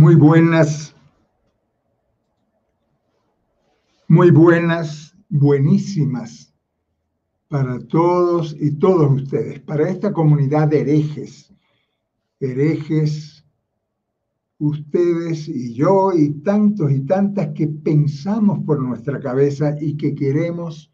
[0.00, 0.96] Muy buenas,
[4.08, 6.54] muy buenas, buenísimas
[7.48, 11.52] para todos y todos ustedes, para esta comunidad de herejes,
[12.40, 13.44] herejes,
[14.56, 20.90] ustedes y yo y tantos y tantas que pensamos por nuestra cabeza y que queremos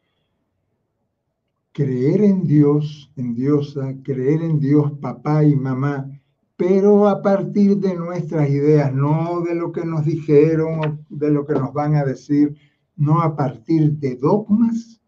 [1.71, 6.11] creer en Dios, en Diosa, creer en Dios, papá y mamá,
[6.57, 11.53] pero a partir de nuestras ideas, no de lo que nos dijeron, de lo que
[11.53, 12.57] nos van a decir,
[12.97, 15.01] no a partir de dogmas,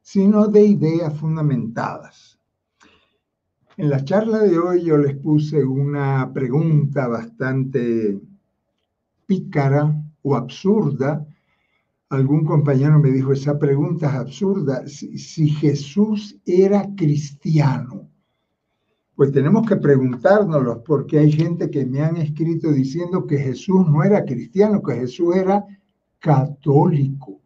[0.00, 2.38] sino de ideas fundamentadas.
[3.76, 8.20] En la charla de hoy yo les puse una pregunta bastante
[9.26, 11.26] pícara o absurda.
[12.08, 14.86] Algún compañero me dijo, esa pregunta es absurda.
[14.86, 18.08] Si, si Jesús era cristiano,
[19.16, 24.02] pues tenemos que preguntárnoslo, porque hay gente que me han escrito diciendo que Jesús no
[24.02, 25.64] era cristiano, que Jesús era
[26.18, 27.40] católico.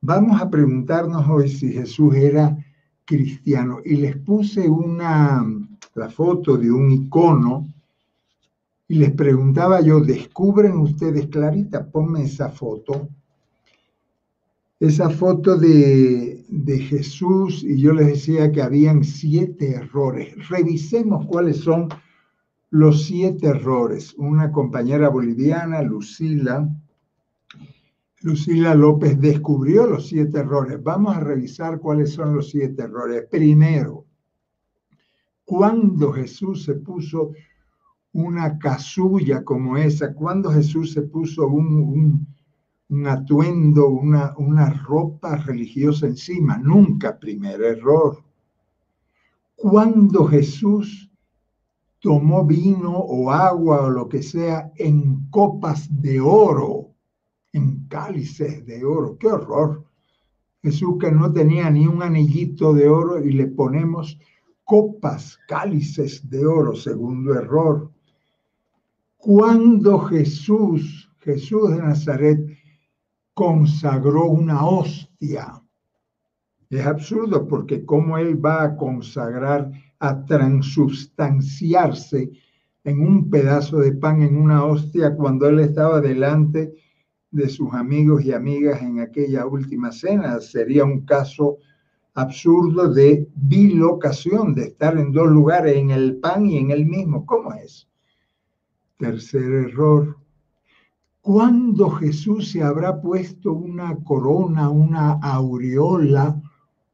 [0.00, 2.56] Vamos a preguntarnos hoy si Jesús era
[3.04, 3.78] cristiano.
[3.84, 5.44] Y les puse una,
[5.94, 7.66] la foto de un icono
[8.88, 11.86] y les preguntaba yo, ¿descubren ustedes, Clarita?
[11.86, 13.08] Ponme esa foto
[14.80, 16.44] esa foto de,
[16.88, 20.48] Jesús y yo les decía que habían siete errores.
[20.48, 21.88] Revisemos cuáles son
[22.70, 24.14] los siete errores.
[24.18, 26.68] Una compañera boliviana, Lucila,
[28.22, 30.82] Lucila López descubrió los siete errores.
[30.82, 33.26] Vamos a revisar cuáles son los siete errores.
[33.30, 34.06] Primero,
[35.44, 37.32] cuando Jesús se puso
[38.12, 42.33] una casulla como esa, cuando Jesús se puso un un
[43.06, 46.58] atuendo, una, una ropa religiosa encima.
[46.58, 48.22] Nunca, primer error.
[49.56, 51.10] Cuando Jesús
[52.04, 56.90] tomó vino o agua o lo que sea en copas de oro,
[57.54, 59.16] en cálices de oro.
[59.18, 59.84] ¡Qué horror!
[60.62, 64.18] Jesús que no tenía ni un anillito de oro y le ponemos
[64.64, 67.90] copas, cálices de oro, segundo error.
[69.16, 72.43] Cuando Jesús, Jesús de Nazaret,
[73.34, 75.60] consagró una hostia.
[76.70, 82.30] Es absurdo porque cómo él va a consagrar, a transubstanciarse
[82.84, 86.74] en un pedazo de pan, en una hostia, cuando él estaba delante
[87.30, 90.40] de sus amigos y amigas en aquella última cena.
[90.40, 91.58] Sería un caso
[92.14, 97.26] absurdo de bilocación, de estar en dos lugares, en el pan y en el mismo.
[97.26, 97.88] ¿Cómo es?
[98.98, 100.16] Tercer error,
[101.24, 106.38] ¿Cuándo Jesús se habrá puesto una corona, una aureola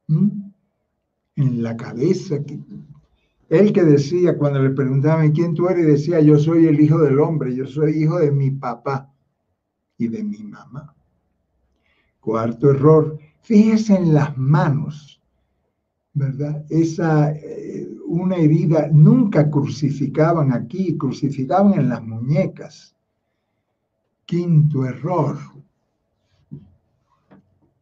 [0.06, 2.36] en la cabeza?
[3.48, 7.18] Él que decía, cuando le preguntaban quién tú eres, decía, yo soy el hijo del
[7.18, 9.12] hombre, yo soy hijo de mi papá
[9.98, 10.94] y de mi mamá.
[12.20, 15.20] Cuarto error, fíjese en las manos,
[16.14, 16.64] ¿verdad?
[16.70, 22.94] Esa, eh, una herida, nunca crucificaban aquí, crucificaban en las muñecas
[24.30, 25.38] Quinto error.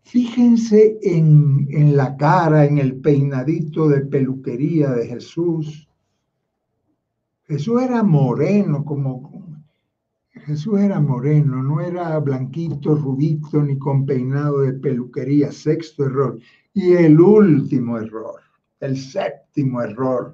[0.01, 5.87] Fíjense en, la cara, en el peinadito de peluquería de Jesús.
[7.45, 9.61] Jesús era moreno, como
[10.31, 15.53] Jesús era moreno, no era blanquito, rubito, ni con peinado de peluquería.
[15.53, 16.39] Sexto error.
[16.73, 18.41] Y el último error,
[18.81, 20.33] el séptimo error.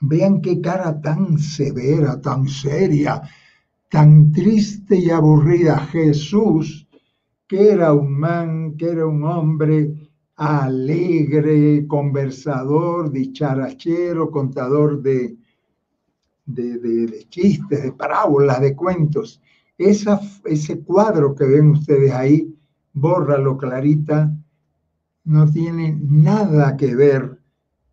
[0.00, 3.22] Vean qué cara tan severa, tan seria
[3.92, 6.88] tan triste y aburrida Jesús,
[7.46, 9.92] que era un man, que era un hombre
[10.34, 15.36] alegre, conversador, dicharachero, contador de,
[16.46, 19.42] de, chistes, de parábolas, de cuentos.
[19.76, 22.50] Esa, ese cuadro que ven ustedes ahí,
[22.94, 24.34] bórralo clarita,
[25.24, 27.38] no tiene nada que ver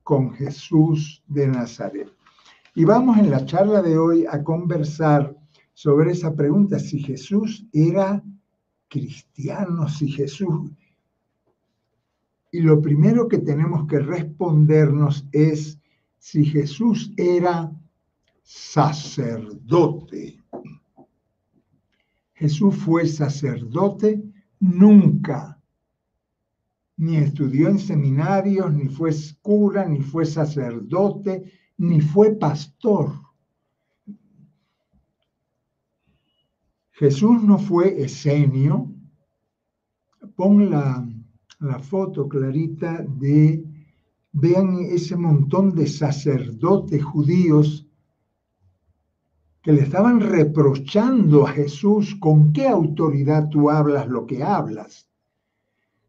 [0.03, 2.07] con Jesús de Nazaret.
[2.73, 5.35] Y vamos en la charla de hoy a conversar
[5.79, 8.21] sobre esa pregunta, si Jesús era
[8.89, 10.69] cristiano, si Jesús...
[12.51, 15.79] Y lo primero que tenemos que respondernos es
[16.17, 17.71] si Jesús era
[18.43, 20.43] sacerdote.
[22.33, 24.21] Jesús fue sacerdote
[24.59, 25.61] nunca,
[26.97, 29.11] ni estudió en seminarios, ni fue
[29.41, 33.28] cura, ni fue sacerdote, ni fue pastor.
[36.99, 38.91] Jesús no fue esenio.
[40.35, 41.07] Pon la,
[41.79, 43.63] foto clarita de,
[44.33, 47.87] vean ese montón de sacerdotes judíos
[49.61, 55.09] que le estaban reprochando a Jesús con qué autoridad tú hablas lo que hablas.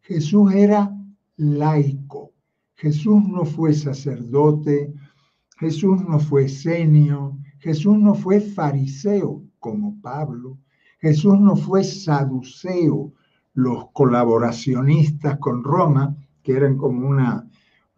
[0.00, 0.92] Jesús era
[1.37, 2.32] laico.
[2.75, 4.92] Jesús no fue sacerdote,
[5.56, 10.58] Jesús no fue senio, Jesús no fue fariseo como Pablo,
[11.00, 13.12] Jesús no fue saduceo,
[13.55, 17.49] los colaboracionistas con Roma, que eran como una,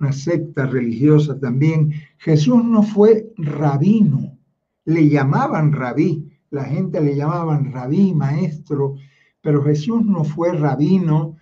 [0.00, 1.92] una secta religiosa también.
[2.18, 4.38] Jesús no fue rabino,
[4.84, 8.96] le llamaban rabí, la gente le llamaban rabí, maestro,
[9.40, 11.36] pero Jesús no fue rabino,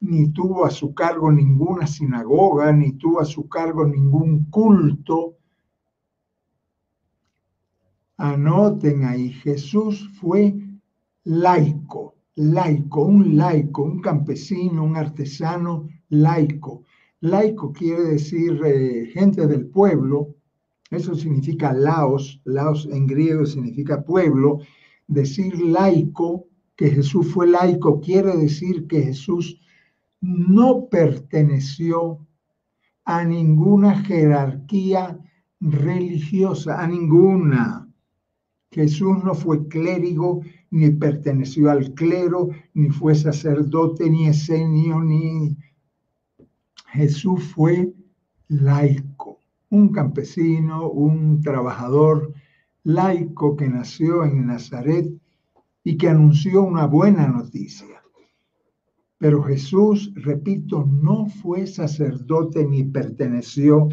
[0.00, 5.36] ni tuvo a su cargo ninguna sinagoga, ni tuvo a su cargo ningún culto.
[8.16, 10.54] Anoten ahí, Jesús fue
[11.24, 16.84] laico, laico, un laico, un campesino, un artesano laico.
[17.20, 20.34] Laico quiere decir eh, gente del pueblo,
[20.90, 24.60] eso significa laos, laos en griego significa pueblo.
[25.08, 26.46] Decir laico,
[26.76, 29.60] que Jesús fue laico, quiere decir que Jesús
[30.20, 32.26] no perteneció
[33.04, 35.18] a ninguna jerarquía
[35.60, 37.83] religiosa, a ninguna.
[38.74, 40.40] Jesús no fue clérigo,
[40.70, 45.56] ni perteneció al clero, ni fue sacerdote, ni esenio, ni...
[46.92, 47.92] Jesús fue
[48.48, 49.38] laico
[49.70, 52.32] un campesino, un trabajador
[52.84, 55.12] laico que nació en Nazaret
[55.82, 58.02] y que anunció una buena noticia.
[59.18, 63.88] Pero Jesús, repito, no fue sacerdote ni perteneció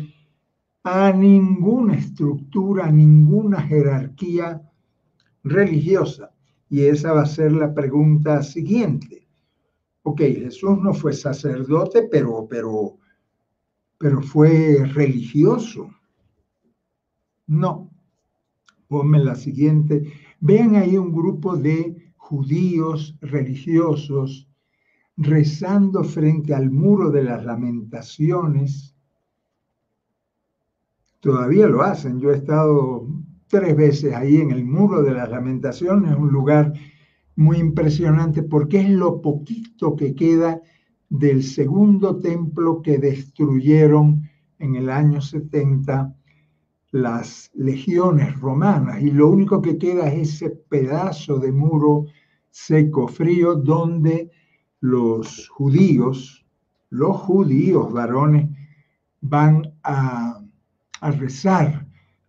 [0.83, 4.61] a ninguna estructura, a ninguna jerarquía
[5.43, 6.31] religiosa.
[6.69, 9.27] Y esa va a ser la pregunta siguiente.
[10.03, 12.97] Ok, Jesús no fue sacerdote, pero, pero
[14.01, 15.91] pero fue religioso.
[17.45, 17.91] No.
[18.87, 20.11] Ponme la siguiente.
[20.39, 24.49] Vean ahí un grupo de judíos religiosos
[25.17, 28.95] rezando frente al muro de las lamentaciones.
[31.19, 32.19] Todavía lo hacen.
[32.19, 33.07] Yo he estado
[33.51, 36.73] tres veces ahí en el muro de las lamentaciones, un lugar
[37.35, 40.61] muy impresionante porque es lo poquito que queda
[41.09, 46.15] del segundo templo que destruyeron en el año 70
[46.91, 49.01] las legiones romanas.
[49.01, 52.05] Y lo único que queda es ese pedazo de muro
[52.51, 54.31] seco, frío, donde
[54.79, 56.45] los judíos,
[56.89, 58.49] los judíos varones,
[59.19, 60.41] van a,
[61.01, 61.80] a rezar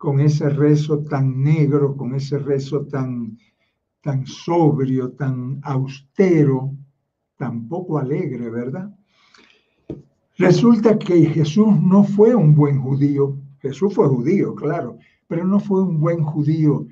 [0.02, 3.38] con ese rezo tan negro, con ese rezo tan,
[4.00, 6.74] tan sobrio, tan austero,
[7.36, 8.92] tampoco alegre, ¿verdad?
[10.38, 13.38] Resulta que Jesús no fue un buen judío.
[13.60, 16.84] Jesús fue judío, claro, pero no fue un buen judío.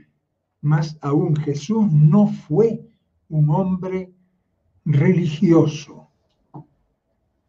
[0.60, 2.80] Más aún, Jesús no fue
[3.28, 4.12] un hombre
[4.84, 6.06] religioso.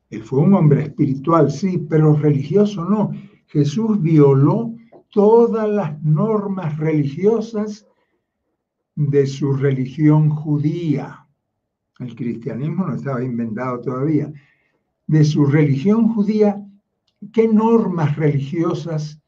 [0.09, 3.11] Él fue un hombre espiritual, sí, pero religioso no.
[3.45, 4.70] Jesús violó
[5.11, 7.87] todas las normas religiosas
[8.95, 11.21] de su religión judía
[12.01, 14.31] el cristianismo no estaba inventado todavía,
[15.07, 16.65] de su religión judía,
[17.31, 19.21] ¿qué normas religiosas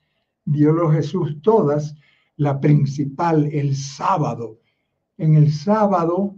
[0.45, 1.39] violó Jesús?
[1.41, 1.95] Todas,
[2.37, 4.59] la principal, el sábado.
[5.17, 6.35] En el sábado,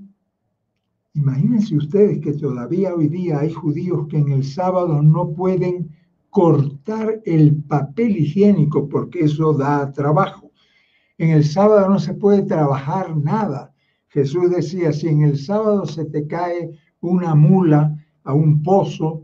[1.14, 5.95] imagínense ustedes que todavía hoy día hay judíos que en el sábado no pueden
[6.36, 10.52] cortar el papel higiénico porque eso da trabajo.
[11.18, 13.74] En el sábado no se puede trabajar nada.
[14.10, 19.24] Jesús decía, si en el sábado se te cae una mula a un pozo,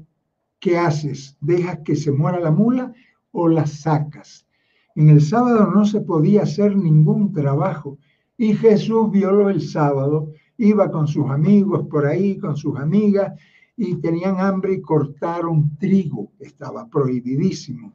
[0.62, 1.36] ¿qué haces?
[1.41, 2.94] ¿Dejas que se muera la mula
[3.34, 4.48] o la sacas?
[4.96, 7.98] En el sábado no se podía hacer ningún trabajo
[8.38, 13.34] y Jesús violó el sábado, iba con sus amigos por ahí, con sus amigas
[13.83, 17.91] y tenían hambre y cortaron trigo, estaba prohibidísimo.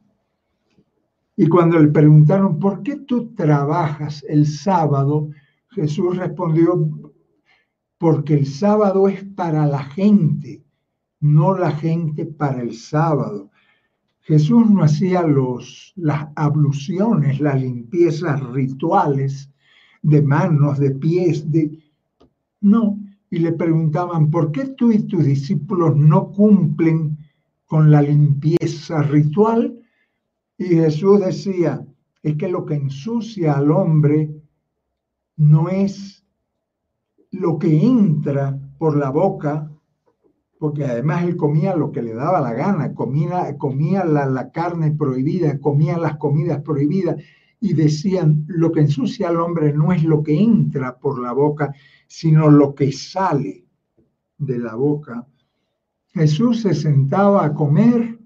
[1.37, 5.29] Y cuando le preguntaron, ¿por qué tú trabajas el sábado?
[5.69, 6.89] Jesús respondió,
[7.97, 10.61] porque el sábado es para la gente,
[11.21, 13.49] no la gente para el sábado.
[14.19, 19.49] Jesús no hacía los, las abluciones, las limpiezas rituales
[20.01, 21.79] de manos, de pies, de...
[22.59, 22.99] No,
[23.29, 27.17] y le preguntaban, ¿por qué tú y tus discípulos no cumplen
[27.65, 29.81] con la limpieza ritual?
[30.57, 31.85] Y Jesús decía,
[32.23, 34.31] es que lo que ensucia al hombre
[35.35, 36.25] no es
[37.31, 39.69] lo que entra por la boca,
[40.59, 44.91] porque además él comía lo que le daba la gana, comía, comía la, la carne
[44.91, 47.17] prohibida, comía las comidas prohibidas,
[47.59, 51.73] y decían, lo que ensucia al hombre no es lo que entra por la boca,
[52.07, 53.65] sino lo que sale
[54.37, 55.27] de la boca.
[56.09, 58.19] Jesús se sentaba a comer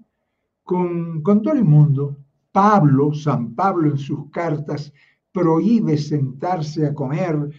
[0.62, 2.16] con, con todo el mundo.
[2.50, 4.92] Pablo, San Pablo en sus cartas,
[5.32, 7.50] prohíbe sentarse a comer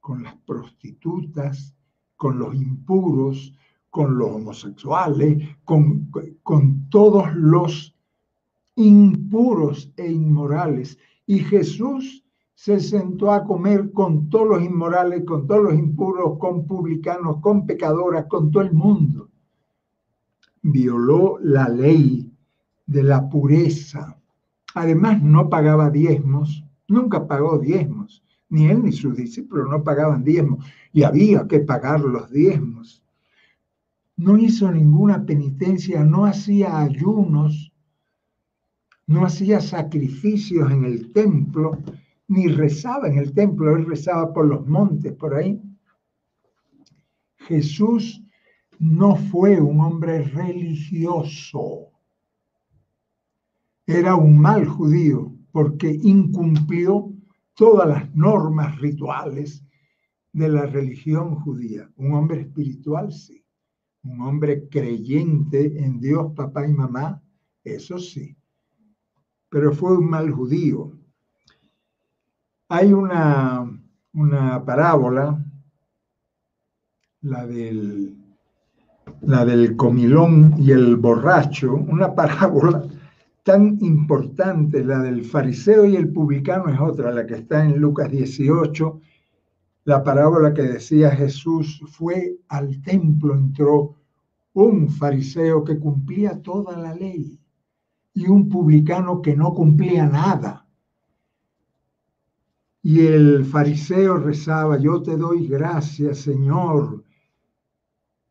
[0.00, 1.74] con las prostitutas,
[2.16, 3.52] con los impuros,
[3.90, 6.10] con los homosexuales, con,
[6.42, 7.95] con todos los
[8.76, 10.98] impuros e inmorales.
[11.26, 16.66] Y Jesús se sentó a comer con todos los inmorales, con todos los impuros, con
[16.66, 19.28] publicanos, con pecadoras, con todo el mundo.
[20.62, 22.32] Violó la ley
[22.86, 24.18] de la pureza.
[24.74, 28.22] Además, no pagaba diezmos, nunca pagó diezmos.
[28.48, 33.02] Ni él ni sus discípulos no pagaban diezmos y había que pagar los diezmos.
[34.16, 37.72] No hizo ninguna penitencia, no hacía ayunos,
[39.06, 41.78] no hacía sacrificios en el templo,
[42.28, 45.60] ni rezaba en el templo, él rezaba por los montes, por ahí.
[47.38, 48.22] Jesús
[48.80, 51.92] no fue un hombre religioso,
[53.86, 57.12] era un mal judío porque incumplió
[57.54, 59.64] todas las normas rituales
[60.32, 61.88] de la religión judía.
[61.96, 63.44] Un hombre espiritual, sí.
[64.02, 67.22] Un hombre creyente en Dios, papá y mamá,
[67.62, 68.36] eso sí
[69.48, 70.92] pero fue un mal judío.
[72.68, 73.64] Hay una,
[74.12, 75.44] una parábola,
[77.22, 78.16] la del,
[79.22, 82.82] la del comilón y el borracho, una parábola
[83.42, 88.10] tan importante, la del fariseo y el publicano es otra, la que está en Lucas
[88.10, 89.00] 18,
[89.84, 93.94] la parábola que decía Jesús, fue al templo, entró
[94.54, 97.38] un fariseo que cumplía toda la ley
[98.16, 100.66] y un publicano que no cumplía nada.
[102.82, 107.04] Y el fariseo rezaba, yo te doy gracias, Señor,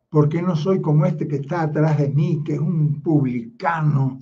[0.09, 4.21] porque no soy como este que está atrás de mí, que es un publicano.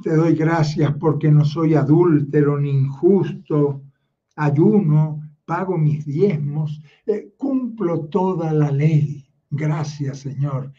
[0.00, 3.82] Te doy gracias porque no soy adúltero ni injusto,
[4.36, 9.26] ayuno, pago mis diezmos, eh, cumplo toda la ley.
[9.50, 10.72] Gracias, Señor.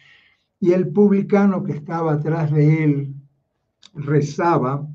[0.61, 3.12] Y el publicano que estaba atrás de él
[3.93, 4.87] rezaba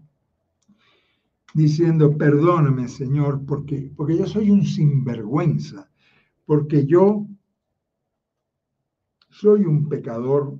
[1.54, 5.90] diciendo, perdóname Señor, porque, porque yo soy un sinvergüenza,
[6.46, 7.26] porque yo
[9.30, 10.58] soy un pecador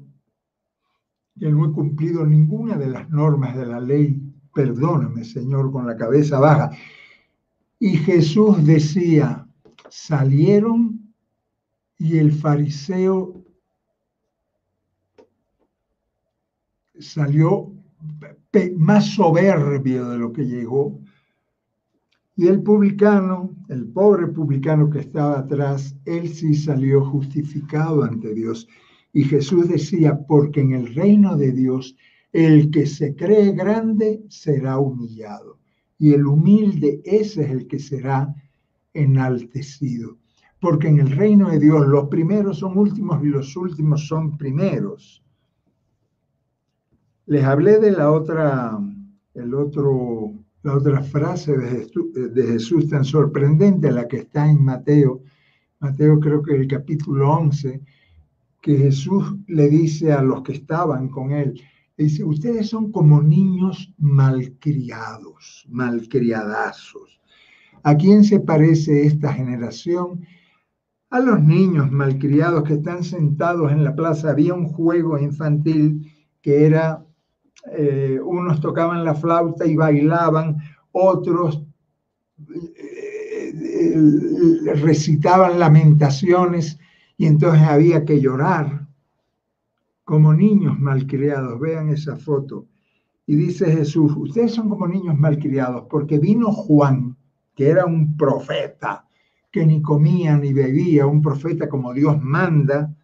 [1.39, 4.21] que no he cumplido ninguna de las normas de la ley.
[4.55, 6.71] Perdóname, Señor, con la cabeza baja.
[7.79, 9.47] Y Jesús decía,
[9.89, 11.15] salieron
[11.97, 13.45] y el fariseo
[16.99, 17.73] salió
[18.77, 21.01] más soberbio de lo que llegó.
[22.37, 28.69] Y el publicano, el pobre publicano que estaba atrás, él sí salió justificado ante Dios.
[29.13, 31.97] Y Jesús decía, porque en el reino de Dios
[32.33, 35.59] el que se cree grande será humillado.
[35.99, 38.35] Y el humilde, ese es el que será
[38.95, 40.19] enaltecido.
[40.61, 45.25] Porque en el reino de Dios los primeros son últimos y los últimos son primeros.
[47.29, 48.79] Les hablé de la otra,
[49.35, 50.33] el otro,
[50.63, 55.21] la otra frase de Jesús, tan sorprendente, la que está en Mateo,
[55.79, 57.83] Mateo creo que el capítulo 11,
[58.63, 61.61] que Jesús le dice a los que estaban con él,
[61.99, 67.21] dice, ustedes son como niños malcriados, malcriadazos.
[67.83, 70.27] ¿A quién se parece esta generación?
[71.11, 74.31] A los niños malcriados que están sentados en la plaza.
[74.31, 77.05] Había un juego infantil que era
[77.67, 80.59] eh, unos tocaban la flauta y bailaban,
[80.93, 81.63] otros
[82.55, 86.79] eh, eh, recitaban lamentaciones
[87.17, 88.87] y entonces había que llorar
[90.05, 91.59] como niños malcriados.
[91.61, 92.67] Vean esa foto.
[93.27, 97.17] Y dice Jesús, ustedes son como niños malcriados porque vino Juan,
[97.55, 99.07] que era un profeta,
[99.51, 102.95] que ni comía ni bebía, un profeta como Dios manda,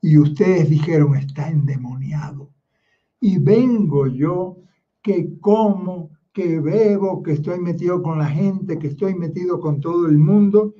[0.00, 2.43] y ustedes dijeron, está endemoniado
[3.24, 4.58] y vengo yo
[5.00, 10.06] que como, que bebo, que estoy metido con la gente, que estoy metido con todo
[10.06, 10.74] el mundo.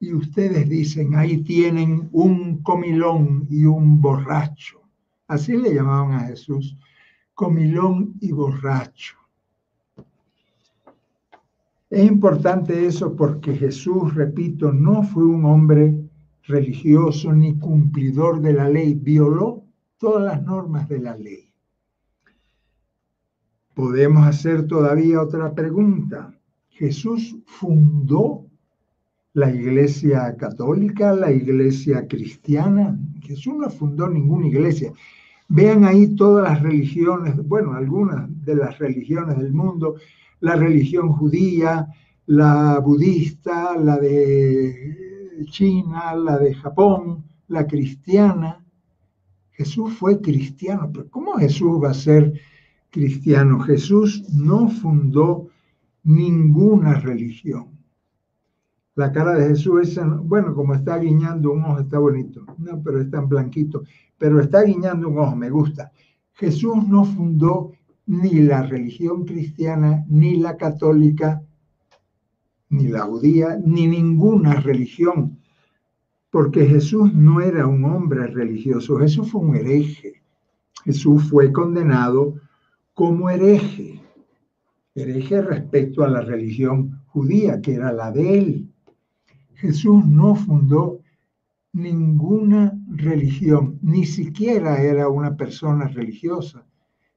[0.00, 4.80] Y ustedes dicen, ahí tienen un comilón y un borracho.
[5.28, 6.76] Así le llamaban a Jesús,
[7.32, 9.14] comilón y borracho.
[11.90, 15.94] Es importante eso porque Jesús, repito, no fue un hombre
[16.42, 19.59] religioso ni cumplidor de la ley, violó
[20.00, 21.52] todas las normas de la ley.
[23.74, 26.34] Podemos hacer todavía otra pregunta.
[26.70, 28.46] Jesús fundó
[29.34, 32.98] la iglesia católica, la iglesia cristiana.
[33.20, 34.90] Jesús no fundó ninguna iglesia.
[35.48, 39.96] Vean ahí todas las religiones, bueno, algunas de las religiones del mundo,
[40.40, 41.88] la religión judía,
[42.24, 48.64] la budista, la de China, la de Japón, la cristiana.
[49.60, 52.32] Jesús fue cristiano, pero ¿cómo Jesús va a ser
[52.88, 53.60] cristiano?
[53.60, 55.48] Jesús no fundó
[56.02, 57.66] ninguna religión.
[58.94, 63.02] La cara de Jesús es, bueno, como está guiñando un ojo, está bonito, no, pero
[63.02, 63.82] es tan blanquito,
[64.16, 65.92] pero está guiñando un ojo, me gusta.
[66.32, 67.72] Jesús no fundó
[68.06, 71.42] ni la religión cristiana, ni la católica,
[72.70, 75.38] ni la judía, ni ninguna religión,
[76.30, 80.22] porque Jesús no era un hombre religioso, Jesús fue un hereje.
[80.84, 82.36] Jesús fue condenado
[82.94, 84.00] como hereje,
[84.94, 88.68] hereje respecto a la religión judía, que era la de él.
[89.54, 91.00] Jesús no fundó
[91.72, 96.64] ninguna religión, ni siquiera era una persona religiosa,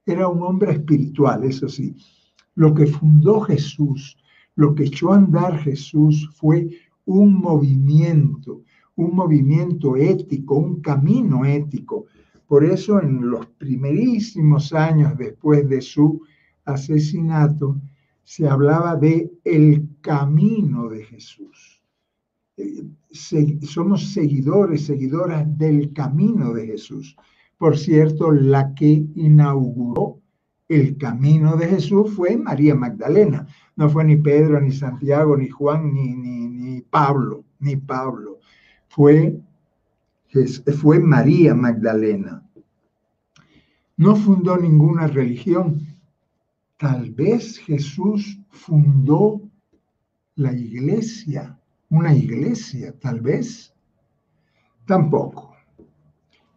[0.06, 1.96] era un hombre espiritual, eso sí.
[2.54, 4.16] Lo que fundó Jesús,
[4.56, 6.68] lo que echó a andar Jesús fue
[7.06, 8.62] un movimiento,
[8.96, 12.06] un movimiento ético, un camino ético.
[12.46, 16.22] Por eso en los primerísimos años después de su
[16.64, 17.80] asesinato
[18.22, 21.82] se hablaba de el camino de Jesús.
[22.56, 22.84] Eh,
[23.62, 27.16] somos seguidores, seguidoras del camino de Jesús.
[27.58, 30.20] Por cierto, la que inauguró
[30.68, 33.46] el camino de Jesús fue María Magdalena.
[33.76, 38.38] No fue ni Pedro, ni Santiago, ni Juan, ni, ni, Pablo, ni Pablo.
[38.94, 39.40] Fue,
[40.80, 42.48] fue María Magdalena.
[43.96, 45.84] No fundó ninguna religión.
[46.76, 49.40] Tal vez Jesús fundó
[50.36, 53.74] la iglesia, una iglesia, tal vez.
[54.86, 55.56] Tampoco.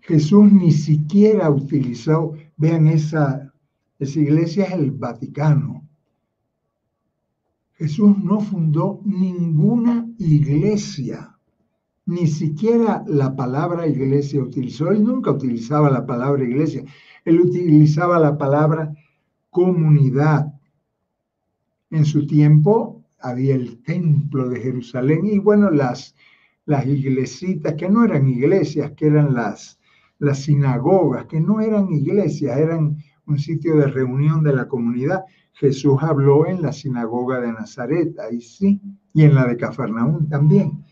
[0.01, 3.51] Jesús ni siquiera utilizó, vean esa,
[3.97, 5.89] esa iglesia es el Vaticano.
[7.73, 11.36] Jesús no fundó ninguna iglesia,
[12.07, 14.89] ni siquiera la palabra iglesia utilizó.
[14.91, 16.83] Él nunca utilizaba la palabra iglesia,
[17.25, 18.93] él utilizaba la palabra
[19.49, 20.53] comunidad.
[21.89, 26.15] En su tiempo había el templo de Jerusalén y bueno, las,
[26.65, 29.77] las iglesitas, que no eran iglesias, que eran las,
[30.17, 35.25] las sinagogas, que no eran iglesias, eran un sitio de reunión de la comunidad.
[35.51, 38.79] Jesús habló en la sinagoga de Nazaret, ahí sí,
[39.13, 40.85] y en la de Cafarnaún también.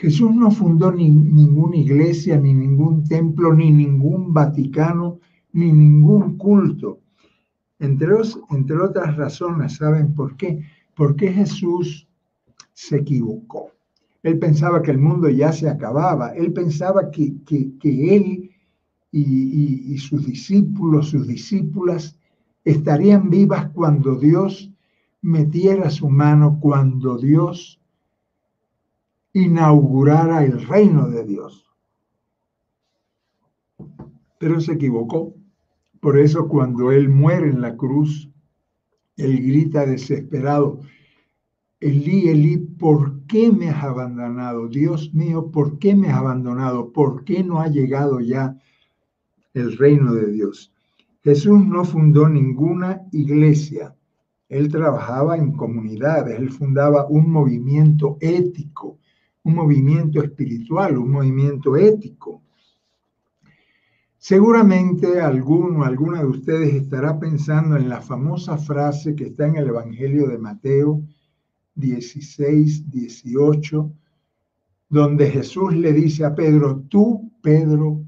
[0.00, 5.20] Jesús no fundó ni, ninguna iglesia, ni ningún templo, ni ningún Vaticano,
[5.52, 7.00] ni ningún culto.
[7.78, 10.58] Entre, otras razones, ¿saben por qué?
[10.94, 12.08] Porque Jesús
[12.72, 13.72] se equivocó.
[14.22, 16.30] Él pensaba que el mundo ya se acababa.
[16.30, 17.34] Él pensaba que,
[17.82, 18.50] él
[19.12, 22.16] y, y, sus discípulos, sus discípulas,
[22.64, 24.72] estarían vivas cuando Dios
[25.20, 27.79] metiera su mano, cuando Dios
[29.32, 31.66] inaugurara el reino de Dios.
[34.38, 35.34] Pero se equivocó.
[36.00, 38.30] Por eso cuando Él muere en la cruz,
[39.16, 40.80] Él grita desesperado,
[41.80, 44.68] Elí, Elí, ¿por qué me has abandonado?
[44.68, 46.92] Dios mío, ¿por qué me has abandonado?
[46.92, 48.54] ¿Por qué no ha llegado ya
[49.54, 50.74] el reino de Dios?
[51.22, 53.94] Jesús no fundó ninguna iglesia.
[54.48, 58.98] Él trabajaba en comunidades, él fundaba un movimiento ético,
[59.42, 62.42] un movimiento espiritual, un movimiento ético.
[64.18, 69.68] Seguramente alguno, alguna de ustedes estará pensando en la famosa frase que está en el
[69.68, 71.02] Evangelio de Mateo,
[71.74, 73.92] 16, 18,
[74.90, 78.04] donde Jesús le dice a Pedro, tú, Pedro,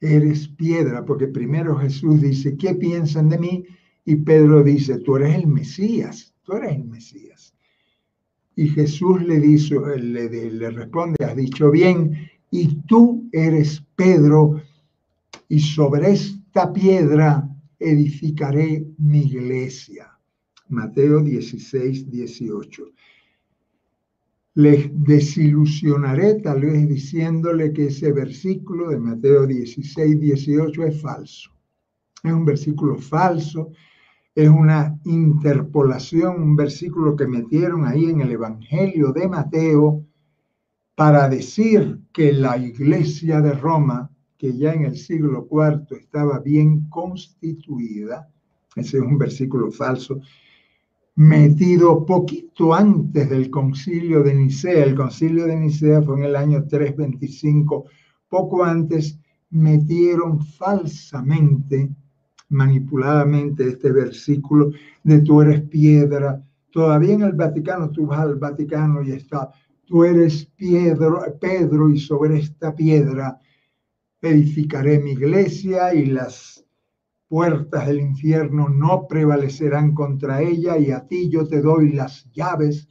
[0.00, 3.64] eres piedra, porque primero Jesús dice, ¿qué piensan de mí?
[4.04, 7.54] Y Pedro dice, tú eres el Mesías, tú eres el Mesías.
[8.54, 14.60] Y Jesús le, dice, le, responde, has dicho bien, y tú eres Pedro,
[15.48, 20.18] y sobre esta piedra edificaré mi iglesia.
[20.68, 22.82] Mateo 16, 18.
[24.54, 31.50] Les desilusionaré tal vez diciéndole que ese versículo de Mateo 16, 18 es falso.
[32.22, 33.72] Es un versículo falso,
[34.34, 40.04] es una interpolación, un versículo que metieron ahí en el Evangelio de Mateo
[40.94, 46.88] para decir que la iglesia de Roma, que ya en el siglo IV estaba bien
[46.88, 48.28] constituida,
[48.74, 50.20] ese es un versículo falso,
[51.14, 54.84] metido poquito antes del concilio de Nicea.
[54.84, 57.84] El concilio de Nicea fue en el año 325.
[58.28, 59.18] Poco antes
[59.50, 61.90] metieron falsamente,
[62.52, 64.70] manipuladamente este versículo
[65.02, 66.40] de tú eres piedra.
[66.70, 69.50] Todavía en el Vaticano, tú vas al Vaticano y está,
[69.84, 73.38] tú eres piedra, Pedro, y sobre esta piedra
[74.20, 76.64] edificaré mi iglesia y las
[77.28, 82.88] puertas del infierno no prevalecerán contra ella y a ti yo te doy las llaves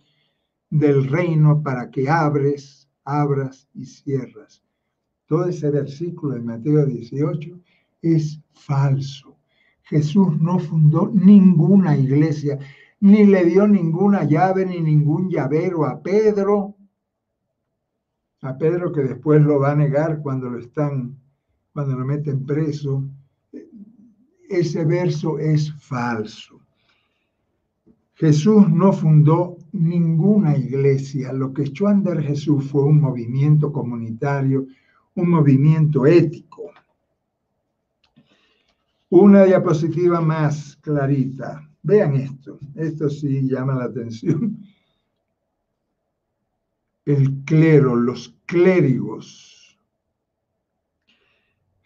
[0.69, 4.63] del reino para que abres, abras y cierras.
[5.27, 7.59] Todo ese versículo de Mateo 18
[8.01, 9.30] es falso.
[9.91, 12.57] Jesús no fundó ninguna iglesia,
[13.01, 16.75] ni le dio ninguna llave, ni ningún llavero a Pedro.
[18.41, 21.15] A Pedro que después lo va a negar cuando lo están,
[21.71, 23.03] cuando lo meten preso
[24.51, 26.59] ese verso es falso.
[28.15, 31.33] Jesús no fundó ninguna iglesia.
[31.33, 34.67] Lo que echó a andar Jesús fue un movimiento comunitario,
[35.15, 36.60] un movimiento ético.
[39.11, 41.69] Una diapositiva más clarita.
[41.83, 42.59] Vean esto.
[42.75, 44.57] Esto sí llama la atención.
[47.05, 49.51] El clero, los clérigos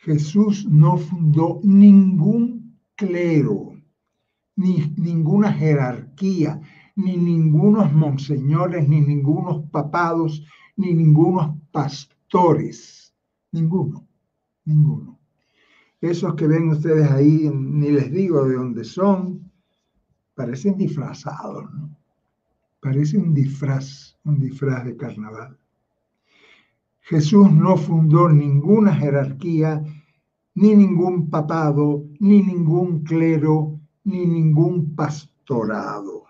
[0.05, 3.73] Jesús no fundó ningún clero,
[4.55, 6.61] ni ninguna jerarquía,
[6.95, 13.15] ni ningunos monseñores, ni ningunos papados, ni ningunos pastores.
[13.51, 14.07] Ninguno,
[14.63, 15.19] ninguno.
[16.05, 19.51] Esos que ven ustedes ahí, ni les digo de dónde son,
[20.35, 21.89] parecen disfrazados, ¿no?
[22.79, 25.57] Parece un disfraz, un disfraz de carnaval.
[27.01, 29.83] Jesús no fundó ninguna jerarquía,
[30.53, 36.25] ni ningún papado, ni ningún clero, ni ningún pastorado.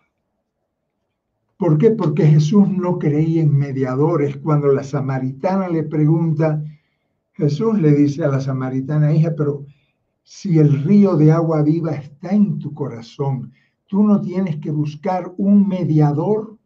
[1.57, 1.91] ¿Por qué?
[1.91, 4.37] Porque Jesús no creía en mediadores.
[4.37, 6.63] Cuando la samaritana le pregunta,
[7.35, 9.65] Jesús le dice a la samaritana, hija, pero
[10.23, 13.51] si el río de agua viva está en tu corazón,
[13.87, 16.57] tú no tienes que buscar un mediador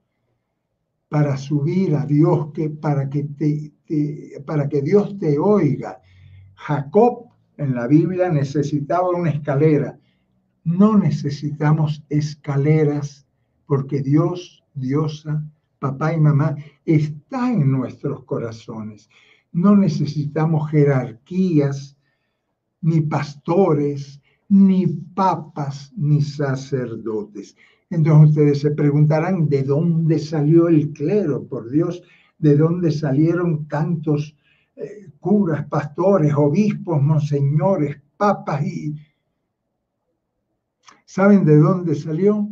[1.09, 3.73] para subir a Dios, que, para, que te,
[4.45, 6.01] para que Dios te oiga.
[6.53, 9.99] Jacob en la Biblia necesitaba una escalera.
[10.63, 13.25] No necesitamos escaleras
[13.65, 15.43] porque Dios, Diosa,
[15.79, 16.55] papá y mamá
[16.85, 19.09] está en nuestros corazones.
[19.51, 21.97] No necesitamos jerarquías,
[22.81, 27.55] ni pastores, ni papas, ni sacerdotes.
[27.89, 31.47] Entonces ustedes se preguntarán, ¿de dónde salió el clero?
[31.47, 32.03] Por Dios,
[32.37, 34.35] ¿de dónde salieron tantos
[34.75, 38.95] eh, curas, pastores, obispos, monseñores, papas y...
[41.05, 42.47] ¿Saben de dónde salió?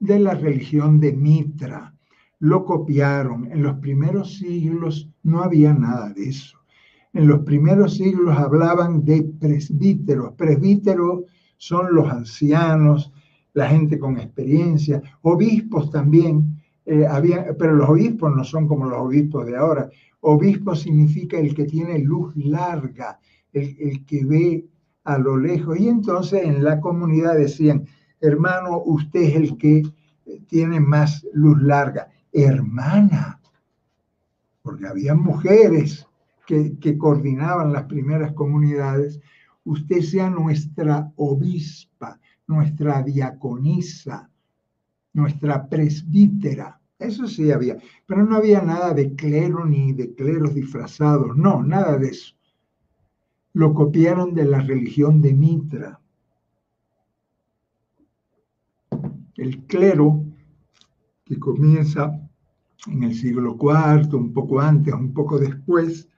[0.00, 1.91] De la religión de Mitra.
[2.42, 3.52] Lo copiaron.
[3.52, 6.58] En los primeros siglos no había nada de eso.
[7.12, 10.32] En los primeros siglos hablaban de presbíteros.
[10.32, 11.22] Presbíteros
[11.56, 13.12] son los ancianos,
[13.54, 17.06] la gente con experiencia, obispos también, eh,
[17.56, 19.88] pero los obispos no son como los obispos de ahora.
[20.22, 23.20] Obispo significa el que tiene luz larga,
[23.52, 24.66] el, el que ve
[25.04, 25.78] a lo lejos.
[25.78, 27.86] Y entonces en la comunidad decían,
[28.20, 29.84] hermano, usted es el que
[30.48, 32.08] tiene más luz larga.
[32.32, 33.40] Hermana,
[34.62, 36.06] porque había mujeres
[36.46, 39.20] que, coordinaban las primeras comunidades,
[39.64, 44.30] usted sea nuestra obispa nuestra diaconisa,
[45.12, 46.80] nuestra presbítera.
[46.98, 51.98] Eso sí había, pero no había nada de clero ni de cleros disfrazados, no, nada
[51.98, 52.34] de eso.
[53.54, 56.00] Lo copiaron de la religión de Mitra.
[59.36, 60.24] El clero,
[61.24, 62.18] que comienza
[62.86, 66.08] en el siglo IV, un poco antes, un poco después,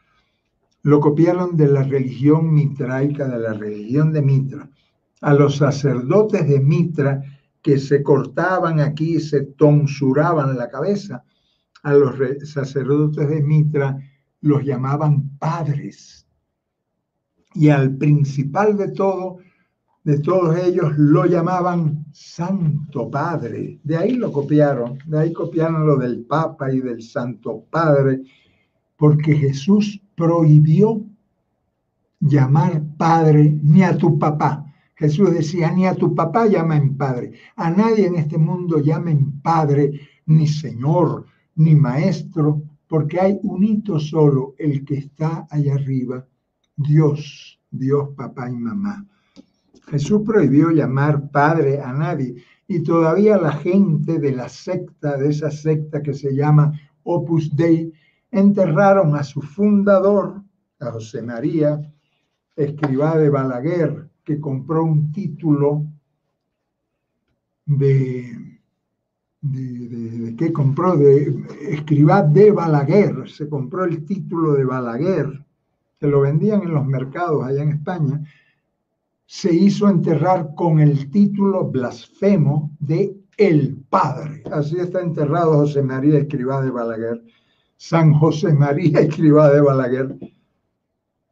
[0.82, 4.70] lo copiaron de la religión mitraica, de la religión de Mitra
[5.24, 7.22] a los sacerdotes de Mitra
[7.62, 11.24] que se cortaban aquí se tonsuraban la cabeza.
[11.82, 12.14] A los
[12.46, 13.98] sacerdotes de Mitra
[14.42, 16.26] los llamaban padres.
[17.54, 19.38] Y al principal de todo,
[20.02, 23.78] de todos ellos, lo llamaban Santo Padre.
[23.82, 28.22] De ahí lo copiaron, de ahí copiaron lo del Papa y del Santo Padre,
[28.96, 31.04] porque Jesús prohibió
[32.20, 34.64] llamar Padre ni a tu papá
[34.96, 40.00] Jesús decía, ni a tu papá llamen padre, a nadie en este mundo llamen padre,
[40.26, 46.26] ni señor, ni maestro, porque hay un hito solo, el que está allá arriba,
[46.76, 49.04] Dios, Dios papá y mamá.
[49.88, 52.42] Jesús prohibió llamar padre a nadie.
[52.66, 57.92] Y todavía la gente de la secta, de esa secta que se llama Opus Dei,
[58.30, 60.42] enterraron a su fundador,
[60.80, 61.80] a José María,
[62.56, 65.84] escribá de Balaguer, que compró un título
[67.66, 68.58] de,
[69.40, 75.44] de, que compró de escribá de Balaguer, se compró el título de Balaguer,
[76.00, 78.22] que lo vendían en los mercados allá en España,
[79.26, 84.42] se hizo enterrar con el título blasfemo de El Padre.
[84.52, 87.22] Así está enterrado José María Escribá de Balaguer,
[87.76, 90.16] San José María Escribá de Balaguer,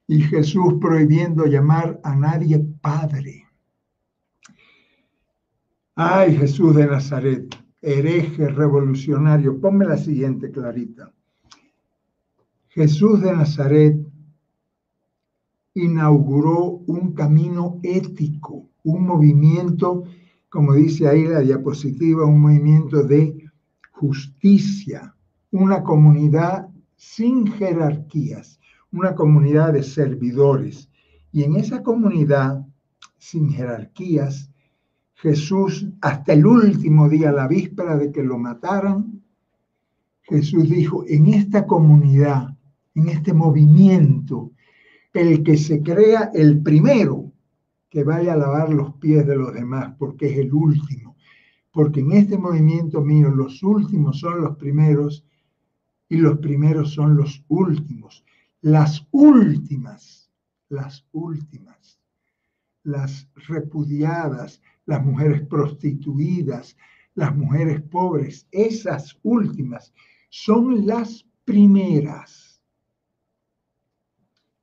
[0.07, 3.47] y Jesús prohibiendo llamar a nadie Padre.
[5.95, 9.61] Ay, Jesús de Nazaret, hereje revolucionario.
[9.61, 11.13] Ponme la siguiente, Clarita.
[12.69, 13.97] Jesús de Nazaret
[15.75, 20.05] inauguró un camino ético, un movimiento,
[20.49, 23.51] como dice ahí la diapositiva, un movimiento de
[23.93, 25.15] justicia,
[25.51, 28.61] una comunidad sin jerarquías,
[28.93, 30.89] una comunidad de servidores.
[31.33, 32.67] Y en esa comunidad
[33.19, 34.51] sin jerarquías,
[35.15, 39.23] Jesús, hasta el último día, la víspera de que lo mataran,
[40.23, 42.57] Jesús dijo, en esta comunidad,
[42.95, 44.52] en este movimiento,
[45.13, 47.33] el que se crea el primero
[47.91, 51.17] que vaya a lavar los pies de los demás, porque es el último.
[51.71, 55.25] Porque en este movimiento mío los últimos son los primeros
[56.09, 58.25] y los primeros son los últimos.
[58.63, 60.31] Las últimas,
[60.69, 62.01] las últimas,
[62.83, 66.77] las repudiadas, las mujeres prostituidas,
[67.15, 69.93] las mujeres pobres, esas últimas
[70.31, 72.42] son las primeras.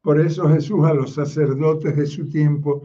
[0.10, 2.82] Por eso Jesús a los sacerdotes de su tiempo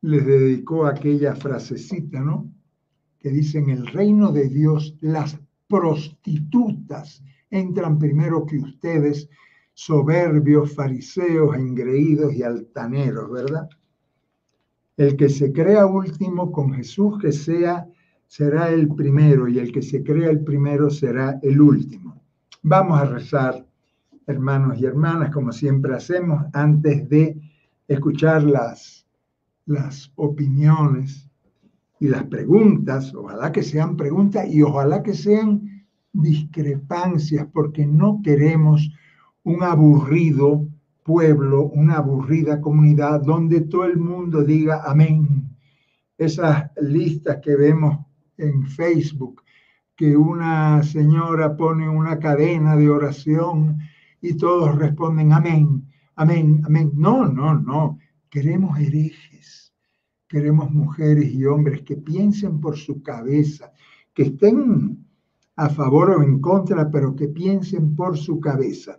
[0.00, 2.50] les dedicó aquella frasecita, ¿no?
[3.18, 9.28] Que dice, en el reino de Dios las prostitutas entran primero que ustedes,
[9.74, 13.68] soberbios, fariseos, engreídos y altaneros, ¿verdad?
[14.96, 17.86] El que se crea último con Jesús que sea,
[18.26, 22.18] será el primero, y el que se crea el primero será el último.
[22.62, 23.67] Vamos a rezar
[24.28, 27.40] hermanos y hermanas, como siempre hacemos, antes de
[27.88, 29.06] escuchar las,
[29.64, 31.28] las opiniones
[31.98, 38.90] y las preguntas, ojalá que sean preguntas y ojalá que sean discrepancias, porque no queremos
[39.44, 40.68] un aburrido
[41.04, 45.48] pueblo, una aburrida comunidad donde todo el mundo diga amén.
[46.18, 47.98] Esas listas que vemos
[48.36, 49.42] en Facebook,
[49.96, 53.78] que una señora pone una cadena de oración
[54.20, 56.90] y todos responden amén, amén, amén.
[56.94, 57.98] No, no, no.
[58.30, 59.72] Queremos herejes,
[60.26, 63.72] queremos mujeres y hombres que piensen por su cabeza,
[64.14, 65.06] que estén
[65.56, 68.98] a favor o en contra, pero que piensen por su cabeza.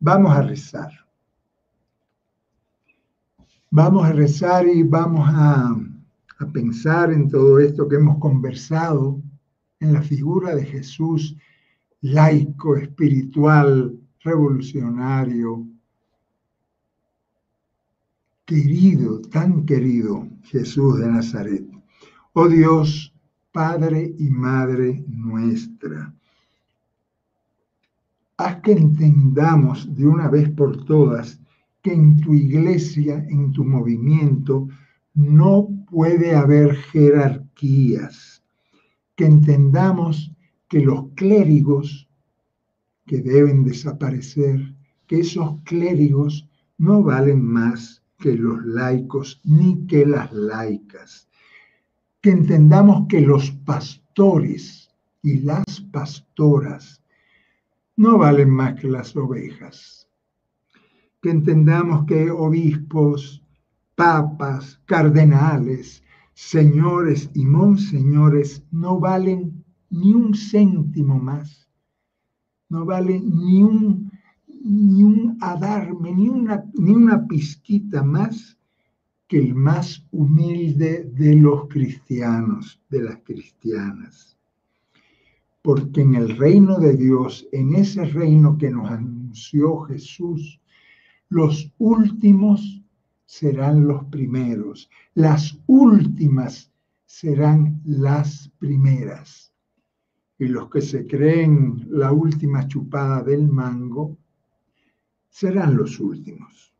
[0.00, 0.90] Vamos a rezar.
[3.70, 5.76] Vamos a rezar y vamos a,
[6.52, 9.20] pensar en todo esto que hemos conversado,
[9.80, 11.36] en la figura de Jesús
[12.00, 15.66] laico, espiritual, revolucionario,
[18.44, 21.66] querido, tan querido Jesús de Nazaret.
[22.32, 23.14] Oh Dios,
[23.52, 26.14] Padre y Madre nuestra,
[28.38, 31.40] haz que entendamos de una vez por todas
[31.82, 34.68] que en tu iglesia, en tu movimiento,
[35.14, 38.42] no puede haber jerarquías,
[39.16, 40.32] que entendamos
[40.68, 42.07] que los clérigos
[43.08, 44.74] que deben desaparecer,
[45.08, 51.28] que esos clérigos no valen más que los laicos ni que las laicas.
[52.20, 54.90] Que entendamos que los pastores
[55.22, 57.02] y las pastoras
[57.96, 60.06] no valen más que las ovejas.
[61.22, 63.42] Que entendamos que obispos,
[63.96, 71.67] papas, cardenales, señores y monseñores no valen ni un céntimo más
[72.68, 74.10] no vale ni un,
[74.64, 78.58] ni un adarme, ni una, ni una pizquita más
[79.26, 84.38] que el más humilde de los cristianos, de las cristianas.
[85.62, 90.60] Porque en el reino de Dios, en ese reino que nos anunció Jesús,
[91.28, 92.82] los últimos
[93.26, 96.72] serán los primeros, las últimas
[97.04, 99.47] serán las primeras
[100.38, 104.16] y los que se creen la última chupada del mango
[105.28, 106.72] serán los últimos.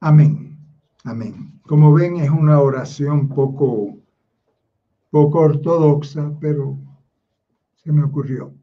[0.00, 0.58] Amén.
[1.04, 1.60] Amén.
[1.62, 3.98] Como ven, es una oración poco,
[5.10, 6.78] poco ortodoxa, pero
[7.74, 8.54] se me ocurrió.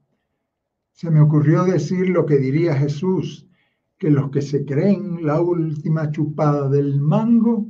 [0.91, 3.47] Se me ocurrió decir lo que diría Jesús,
[3.97, 7.67] que los que se creen la última chupada del mango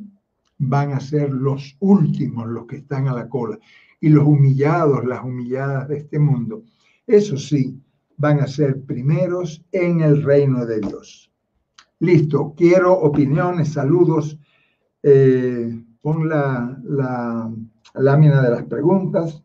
[0.59, 3.57] van a ser los últimos, los que están a la cola.
[3.99, 6.63] Y los humillados, las humilladas de este mundo,
[7.05, 7.81] eso sí,
[8.17, 11.31] van a ser primeros en el reino de Dios.
[11.99, 14.37] Listo, quiero opiniones, saludos.
[15.01, 17.51] Eh, pon la, la
[17.95, 19.43] lámina de las preguntas.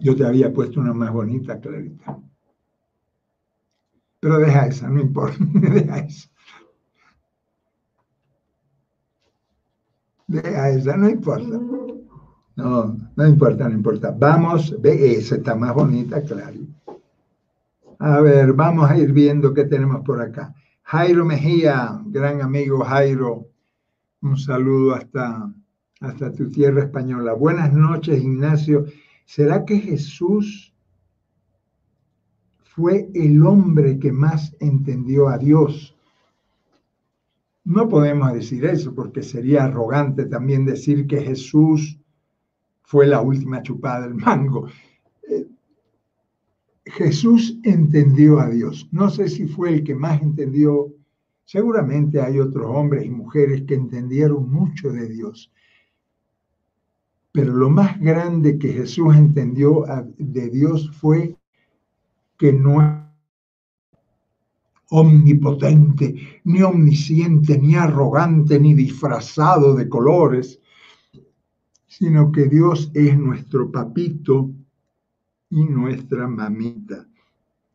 [0.00, 2.18] Yo te había puesto una más bonita, Clarita.
[4.20, 6.30] Pero deja esa, no importa, deja esa.
[10.34, 11.60] Deja esa, no importa.
[12.56, 14.10] No, no importa, no importa.
[14.10, 16.58] Vamos, ve, esa está más bonita, claro.
[18.00, 20.52] A ver, vamos a ir viendo qué tenemos por acá.
[20.82, 23.46] Jairo Mejía, gran amigo Jairo,
[24.22, 25.52] un saludo hasta,
[26.00, 27.32] hasta tu tierra española.
[27.34, 28.86] Buenas noches, Ignacio.
[29.26, 30.74] ¿Será que Jesús
[32.64, 35.93] fue el hombre que más entendió a Dios?
[37.64, 41.98] No podemos decir eso porque sería arrogante también decir que Jesús
[42.82, 44.68] fue la última chupada del mango.
[45.28, 45.46] Eh,
[46.84, 48.86] Jesús entendió a Dios.
[48.92, 50.92] No sé si fue el que más entendió.
[51.46, 55.50] Seguramente hay otros hombres y mujeres que entendieron mucho de Dios.
[57.32, 59.84] Pero lo más grande que Jesús entendió
[60.18, 61.36] de Dios fue
[62.38, 63.03] que no
[64.96, 70.60] omnipotente, ni omnisciente, ni arrogante, ni disfrazado de colores,
[71.88, 74.52] sino que Dios es nuestro papito
[75.50, 77.08] y nuestra mamita,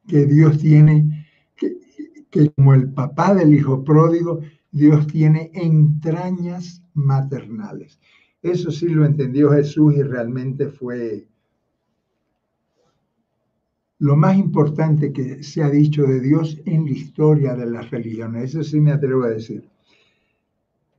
[0.08, 1.28] que Dios tiene,
[1.58, 4.40] que, como el papá del hijo pródigo,
[4.72, 8.00] Dios tiene entrañas maternales.
[8.42, 11.28] Eso sí lo entendió Jesús y realmente fue
[14.00, 18.56] lo más importante que se ha dicho de Dios en la historia de las religiones.
[18.56, 19.70] Eso sí me atrevo a decir.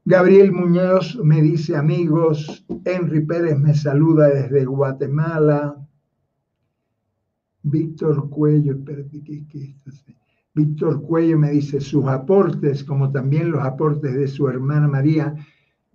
[0.05, 5.77] Gabriel Muñoz me dice amigos, Henry Pérez me saluda desde Guatemala,
[7.63, 8.79] Víctor Cuello,
[10.55, 15.35] Víctor Cuello me dice sus aportes, como también los aportes de su hermana María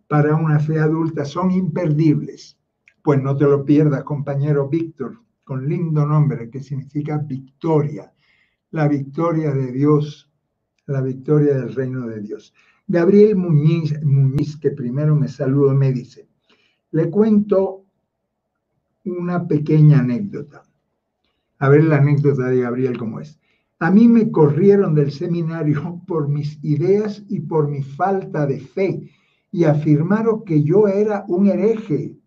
[0.07, 2.57] para una fe adulta, son imperdibles.
[3.03, 8.11] Pues no te lo pierdas, compañero Víctor, con lindo nombre que significa victoria,
[8.71, 10.29] la victoria de Dios,
[10.87, 12.53] la victoria del reino de Dios.
[12.87, 16.27] Gabriel Muñiz, Muñiz, que primero me saludo, me dice,
[16.91, 17.85] le cuento
[19.05, 20.63] una pequeña anécdota.
[21.59, 23.39] A ver la anécdota de Gabriel cómo es.
[23.79, 29.09] A mí me corrieron del seminario por mis ideas y por mi falta de fe
[29.51, 32.17] y afirmaron que yo era un hereje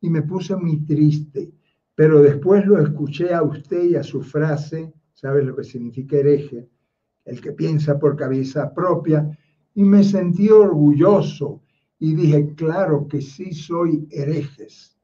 [0.00, 1.52] y me puse muy triste.
[2.00, 6.66] Pero después lo escuché a usted y a su frase, ¿sabes lo que significa hereje?
[7.26, 9.38] El que piensa por cabeza propia
[9.74, 11.60] y me sentí orgulloso
[11.98, 14.98] y dije, claro que sí soy herejes.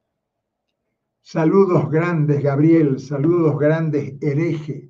[1.21, 4.89] Saludos grandes, Gabriel, saludos grandes, hereje.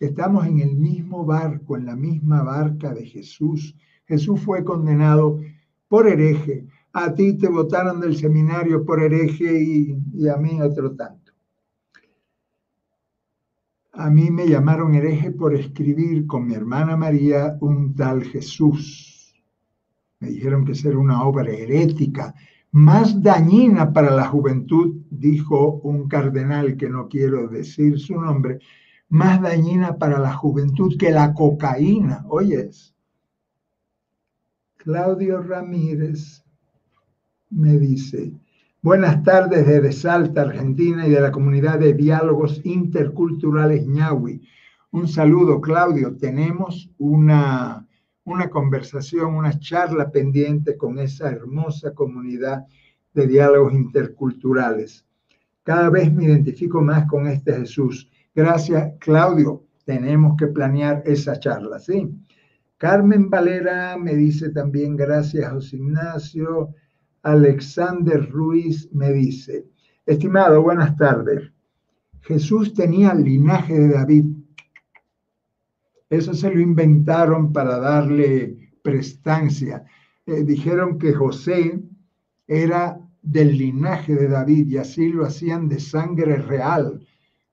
[0.00, 3.76] Estamos en el mismo barco, en la misma barca de Jesús.
[4.06, 5.38] Jesús fue condenado
[5.86, 6.66] por hereje.
[6.96, 11.32] A ti te votaron del seminario por hereje y, a mí otro tanto.
[13.90, 19.34] A mí me llamaron hereje por escribir con mi hermana María un tal Jesús.
[20.20, 22.32] Me dijeron que era una obra herética,
[22.70, 28.60] más dañina para la juventud, dijo un cardenal que no quiero decir su nombre,
[29.08, 32.24] más dañina para la juventud que la cocaína.
[32.28, 32.94] Oyes.
[34.76, 36.43] Claudio Ramírez
[37.54, 38.32] me dice,
[38.84, 44.46] Buenas tardes desde Salta, Argentina y de la comunidad de diálogos interculturales ñahui.
[44.90, 46.14] Un saludo, Claudio.
[46.18, 47.88] Tenemos una,
[48.24, 52.66] una conversación, una charla pendiente con esa hermosa comunidad
[53.14, 55.06] de diálogos interculturales.
[55.62, 58.10] Cada vez me identifico más con este Jesús.
[58.34, 59.62] Gracias, Claudio.
[59.86, 62.14] Tenemos que planear esa charla, ¿sí?
[62.76, 66.74] Carmen Valera me dice también gracias, José Ignacio.
[67.24, 69.66] Alexander Ruiz me dice,
[70.04, 71.50] estimado, buenas tardes.
[72.20, 74.26] Jesús tenía el linaje de David.
[76.10, 79.84] Eso se lo inventaron para darle prestancia.
[80.26, 81.82] Eh, dijeron que José
[82.46, 87.06] era del linaje de David y así lo hacían de sangre real,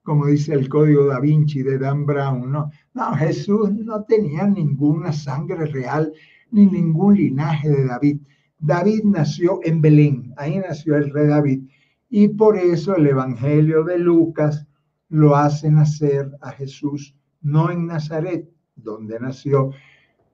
[0.03, 2.51] como dice el código da Vinci de Dan Brown.
[2.51, 6.11] No, no, Jesús no tenía ninguna sangre real
[6.51, 8.19] ni ningún linaje de David.
[8.61, 11.63] David nació en Belén, ahí nació el rey David.
[12.09, 14.67] Y por eso el Evangelio de Lucas
[15.09, 19.71] lo hace nacer a Jesús, no en Nazaret, donde nació,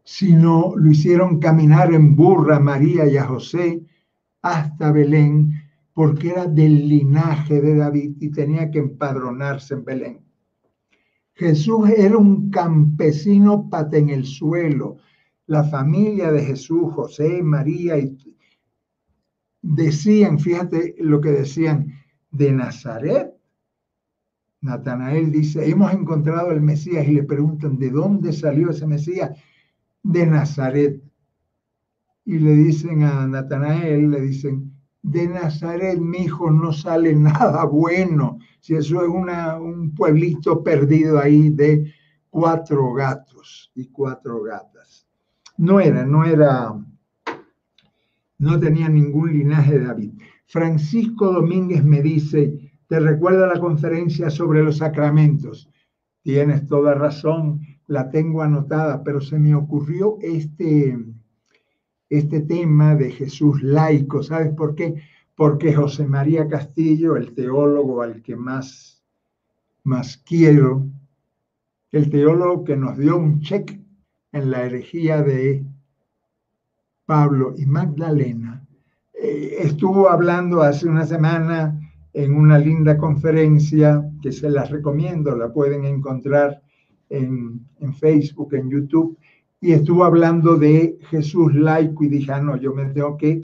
[0.04, 3.82] sino lo hicieron caminar en burra a María y a José
[4.42, 5.54] hasta Belén,
[5.94, 10.28] porque era del linaje de David y tenía que empadronarse en Belén.
[11.34, 14.98] Jesús era un campesino pata en el suelo.
[15.48, 18.18] La familia de Jesús, José, María, y
[19.62, 21.94] decían, fíjate lo que decían,
[22.32, 23.34] de Nazaret.
[24.62, 29.32] Natanael dice, hemos encontrado el Mesías y le preguntan, ¿de dónde salió ese Mesías?
[30.04, 31.02] De Nazaret.
[32.26, 38.40] Y le dicen a Natanael, le dicen, de Nazaret, mi hijo, no sale nada bueno.
[38.60, 41.94] Si eso es una, un pueblito perdido ahí de
[42.30, 45.07] cuatro gatos y cuatro gatas.
[45.58, 46.72] No era, no era,
[48.38, 50.12] no tenía ningún linaje de David.
[50.46, 55.70] Francisco Domínguez me dice, te recuerda la conferencia sobre los sacramentos.
[56.22, 60.96] Tienes toda razón, la tengo anotada, pero se me ocurrió este,
[62.10, 64.22] este tema de Jesús laico.
[64.22, 64.96] ¿Sabes por qué?
[65.36, 69.04] Porque José María Castillo, el teólogo al que más,
[69.84, 70.86] más quiero,
[71.92, 73.87] el teólogo que nos dio un cheque
[74.38, 75.64] en la herejía de
[77.06, 78.66] Pablo y Magdalena,
[79.14, 81.80] eh, estuvo hablando hace una semana
[82.14, 86.62] en una linda conferencia que se las recomiendo, la pueden encontrar
[87.10, 89.18] en, en Facebook, en YouTube,
[89.60, 93.42] y estuvo hablando de Jesús laico y dije, ah, no, yo me tengo que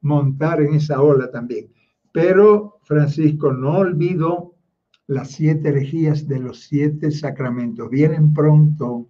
[0.00, 1.68] montar en esa ola también.
[2.12, 4.54] Pero Francisco no olvidó
[5.06, 7.88] las siete herejías de los siete sacramentos.
[7.90, 9.08] Vienen pronto.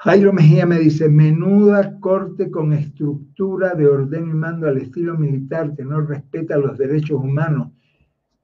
[0.00, 5.74] Jairo Mejía me dice, menuda corte con estructura de orden y mando al estilo militar
[5.74, 7.72] que no respeta los derechos humanos.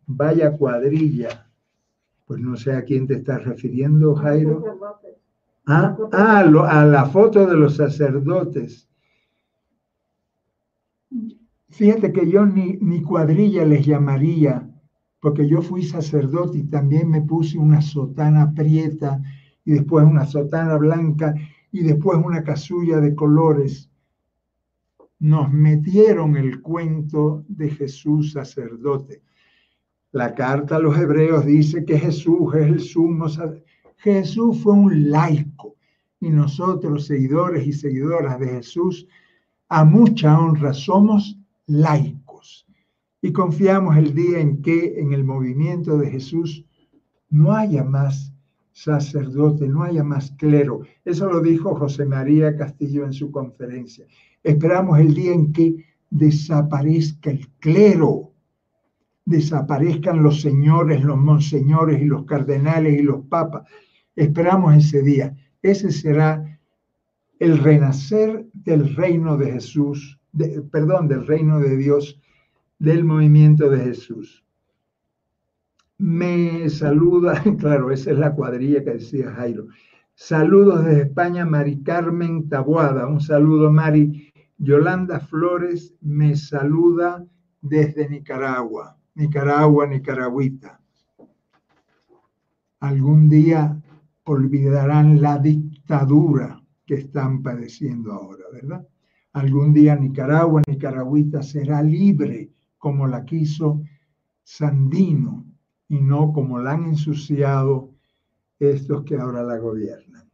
[0.04, 1.48] Vaya cuadrilla.
[2.26, 4.64] Pues no sé a quién te estás refiriendo, Jairo.
[5.66, 8.88] Ah, ah a la foto de los sacerdotes.
[11.68, 14.68] Fíjate que yo ni, ni cuadrilla les llamaría,
[15.20, 19.22] porque yo fui sacerdote y también me puse una sotana prieta
[19.64, 21.34] y después una sotana blanca
[21.72, 23.90] y después una casulla de colores.
[25.18, 29.22] Nos metieron el cuento de Jesús sacerdote.
[30.12, 33.64] La carta a los hebreos dice que Jesús es el sumo sacerdote
[34.04, 35.76] Jesús fue un laico
[36.20, 39.08] y nosotros, seguidores y seguidoras de Jesús,
[39.70, 42.66] a mucha honra somos laicos
[43.22, 46.66] y confiamos el día en que en el movimiento de Jesús
[47.30, 48.33] no haya más
[48.74, 50.82] sacerdote, no haya más clero.
[51.04, 54.04] Eso lo dijo José María Castillo en su conferencia.
[54.42, 55.76] Esperamos el día en que
[56.10, 58.32] desaparezca el clero,
[59.24, 63.62] desaparezcan los señores, los monseñores y los cardenales y los papas,
[64.16, 65.36] Esperamos ese día.
[65.60, 66.60] Ese será
[67.40, 70.20] el renacer del reino de Jesús,
[70.70, 72.20] perdón, del reino de Dios,
[72.78, 74.43] del movimiento de Jesús.
[75.98, 79.68] Me saluda, claro, esa es la cuadrilla que decía Jairo.
[80.14, 83.06] Saludos desde España, Mari Carmen Tabuada.
[83.06, 84.32] Un saludo, Mari.
[84.58, 87.24] Yolanda Flores me saluda
[87.60, 88.96] desde Nicaragua.
[89.14, 90.80] Nicaragua, Nicaragüita.
[92.80, 93.80] Algún día
[94.24, 98.86] olvidarán la dictadura que están padeciendo ahora, ¿verdad?
[99.32, 103.82] Algún día Nicaragua, Nicaragüita será libre como la quiso
[104.42, 105.53] Sandino
[105.88, 107.90] y no como la han ensuciado
[108.58, 110.24] estos que ahora la gobiernan.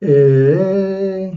[0.00, 1.32] Eh,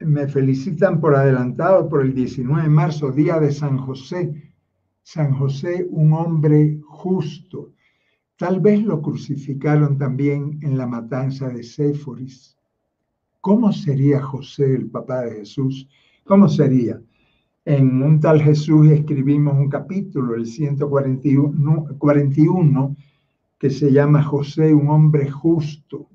[0.00, 4.52] me felicitan por adelantado por el 19 de marzo, día de San José.
[5.02, 7.72] San José, un hombre justo,
[8.40, 12.56] Tal vez lo crucificaron también en la matanza de Séforis.
[13.42, 15.86] ¿Cómo sería José, el papá de Jesús?
[16.24, 17.02] ¿Cómo sería?
[17.66, 22.96] En un tal Jesús escribimos un capítulo, el 141,
[23.58, 26.08] que se llama José, un hombre justo.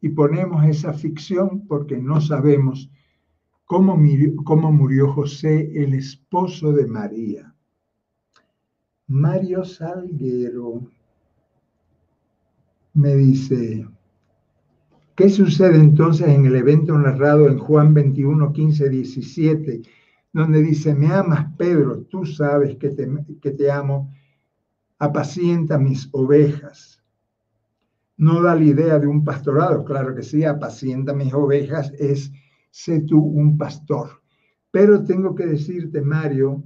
[0.00, 2.88] Y ponemos esa ficción porque no sabemos
[3.64, 7.52] cómo murió, cómo murió José, el esposo de María.
[9.08, 10.82] Mario Salguero
[12.92, 13.88] me dice,
[15.16, 19.82] ¿qué sucede entonces en el evento narrado en Juan 21, 15, 17,
[20.34, 23.08] donde dice, me amas, Pedro, tú sabes que te,
[23.40, 24.12] que te amo,
[24.98, 27.00] apacienta mis ovejas.
[28.16, 32.32] No da la idea de un pastorado, claro que sí, apacienta mis ovejas es,
[32.70, 34.22] sé tú un pastor.
[34.72, 36.64] Pero tengo que decirte, Mario,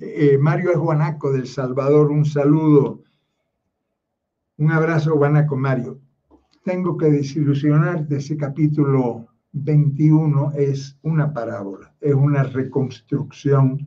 [0.00, 3.02] eh, Mario es Guanaco del Salvador, un saludo,
[4.56, 6.00] un abrazo Guanaco, Mario.
[6.64, 13.86] Tengo que desilusionarte, ese capítulo 21 es una parábola, es una reconstrucción,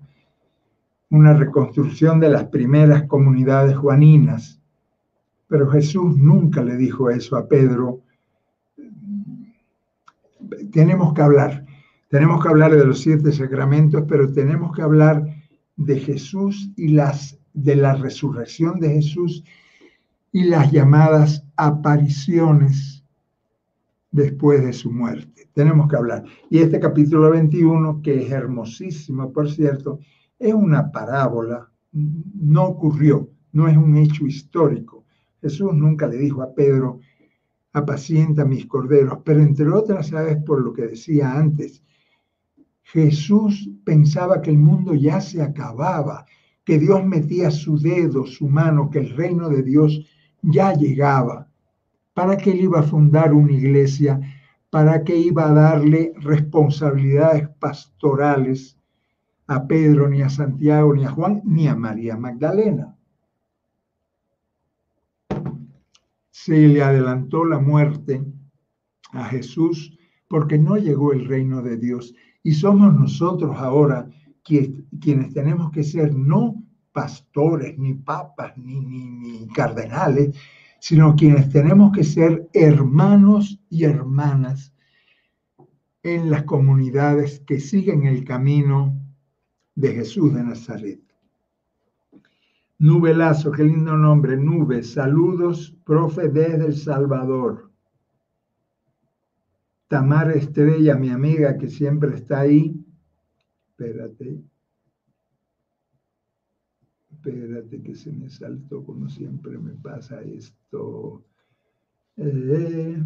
[1.09, 4.61] una reconstrucción de las primeras comunidades juaninas.
[5.47, 8.01] Pero Jesús nunca le dijo eso a Pedro.
[10.71, 11.65] Tenemos que hablar,
[12.09, 15.25] tenemos que hablar de los siete sacramentos, pero tenemos que hablar
[15.75, 19.43] de Jesús y las de la resurrección de Jesús
[20.31, 22.96] y las llamadas apariciones
[24.17, 25.47] después de su muerte.
[25.53, 26.25] Tenemos que hablar.
[26.49, 29.99] Y este capítulo 21, que es hermosísimo, por cierto,
[30.39, 35.05] es una parábola, no ocurrió, no es un hecho histórico.
[35.39, 36.99] Jesús nunca le dijo a Pedro,
[37.73, 41.83] apacienta mis corderos, pero entre otras, sabes, por lo que decía antes,
[42.81, 46.25] Jesús pensaba que el mundo ya se acababa,
[46.63, 50.01] que Dios metía su dedo, su mano, que el reino de Dios
[50.41, 51.46] ya llegaba
[52.17, 54.19] ¿Para qué él iba a fundar una iglesia?
[54.71, 58.75] ¿Para qué iba a darle responsabilidades pastorales
[59.45, 62.97] a Pedro, ni a Santiago, ni a Juan, ni a María Magdalena?
[66.31, 68.25] Se le adelantó la muerte
[69.11, 69.95] a Jesús
[70.27, 72.15] porque no llegó el reino de Dios.
[72.41, 74.09] Y somos nosotros ahora
[74.43, 80.35] quienes tenemos que ser no pastores, ni papas, ni, ni, ni cardenales,
[80.87, 84.73] sino quienes tenemos que ser hermanos y hermanas
[86.01, 88.97] en las comunidades que siguen el camino
[89.75, 91.01] de Jesús de Nazaret.
[92.79, 97.69] Nubelazo, qué lindo nombre, Nube, saludos, profe desde El Salvador.
[99.89, 102.81] Tamara Estrella, mi amiga que siempre está ahí.
[103.71, 104.41] Espérate.
[107.27, 111.25] Espérate que se me saltó, como siempre me pasa esto.
[112.15, 113.03] Eh,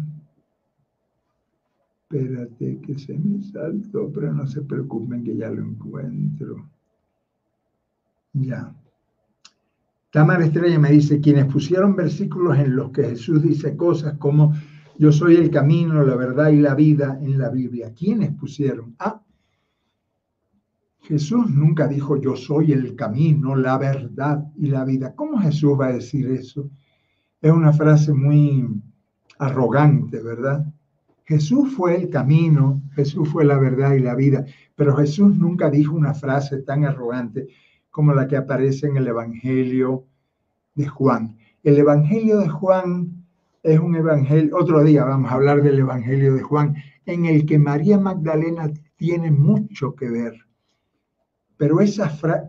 [2.02, 6.70] espérate que se me saltó, pero no se preocupen que ya lo encuentro.
[8.34, 8.72] Ya.
[10.12, 14.54] Tamar Estrella me dice, quienes pusieron versículos en los que Jesús dice cosas como
[14.98, 17.92] yo soy el camino, la verdad y la vida en la Biblia.
[17.92, 18.94] ¿Quiénes pusieron?
[19.00, 19.20] Ah,
[21.02, 25.14] Jesús nunca dijo yo soy el camino, la verdad y la vida.
[25.16, 26.70] ¿Cómo Jesús va a decir eso?
[27.40, 28.68] Es una frase muy
[29.38, 30.64] arrogante, ¿verdad?
[31.24, 34.44] Jesús fue el camino, Jesús fue la verdad y la vida,
[34.76, 37.48] pero Jesús nunca dijo una frase tan arrogante
[37.90, 40.06] como la que aparece en el Evangelio
[40.74, 41.36] de Juan.
[41.64, 43.24] El Evangelio de Juan
[43.64, 46.76] es un evangelio, otro día vamos a hablar del Evangelio de Juan,
[47.06, 50.51] en el que María Magdalena tiene mucho que ver
[51.62, 51.76] pero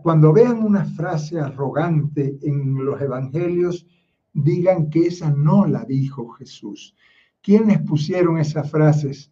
[0.02, 3.86] cuando vean una frase arrogante en los evangelios,
[4.32, 6.96] digan que esa no la dijo Jesús.
[7.40, 9.30] ¿Quiénes pusieron esas frases?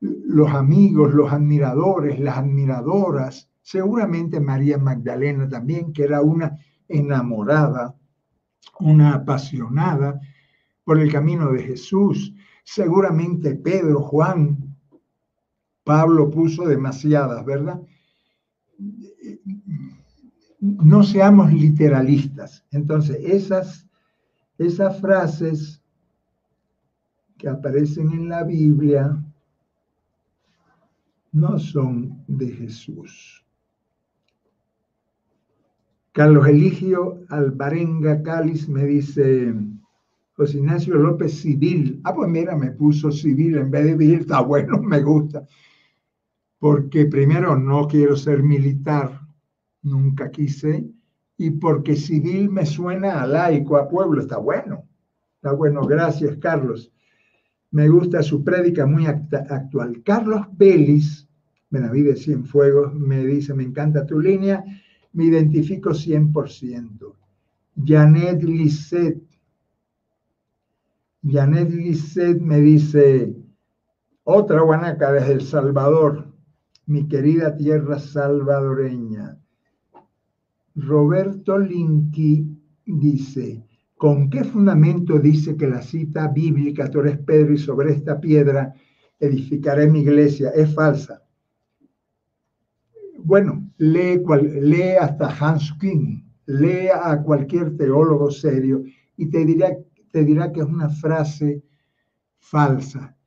[0.00, 7.96] Los amigos, los admiradores, las admiradoras, seguramente María Magdalena también, que era una enamorada,
[8.78, 10.20] una apasionada
[10.84, 12.34] por el camino de Jesús.
[12.62, 14.76] Seguramente Pedro, Juan,
[15.82, 17.80] Pablo puso demasiadas, ¿verdad?
[20.60, 22.64] No seamos literalistas.
[22.70, 23.88] Entonces, esas,
[24.58, 25.82] esas frases
[27.36, 29.16] que aparecen en la Biblia
[31.32, 33.44] no son de Jesús.
[36.12, 39.54] Carlos Eligio Alvarenga Cáliz me dice,
[40.32, 42.00] José Ignacio López Civil.
[42.04, 45.46] Ah, pues mira, me puso civil en vez de vivir, está bueno, me gusta.
[46.58, 49.20] Porque primero no quiero ser militar,
[49.82, 50.90] nunca quise,
[51.36, 54.84] y porque civil me suena a laico, a pueblo, está bueno.
[55.36, 56.92] Está bueno, gracias Carlos.
[57.70, 60.02] Me gusta su prédica muy actual.
[60.02, 61.28] Carlos Vélez,
[61.70, 64.64] Benavides Cienfuegos, me dice, me encanta tu línea,
[65.12, 67.14] me identifico 100%.
[67.84, 69.22] Janet Lisset.
[71.22, 73.36] Janet Lisset me dice,
[74.24, 76.26] otra guanaca desde El Salvador,
[76.88, 79.38] mi querida tierra salvadoreña.
[80.74, 82.46] Roberto Linky
[82.86, 83.62] dice,
[83.96, 88.72] ¿con qué fundamento dice que la cita bíblica, tú eres Pedro y sobre esta piedra
[89.20, 90.50] edificaré mi iglesia?
[90.50, 91.22] Es falsa.
[93.18, 94.22] bueno, lee,
[94.62, 98.82] lee hasta Hans King, lee a cualquier teólogo serio
[99.18, 99.76] y te dirá,
[100.10, 101.62] te dirá que es una frase
[102.38, 103.17] falsa.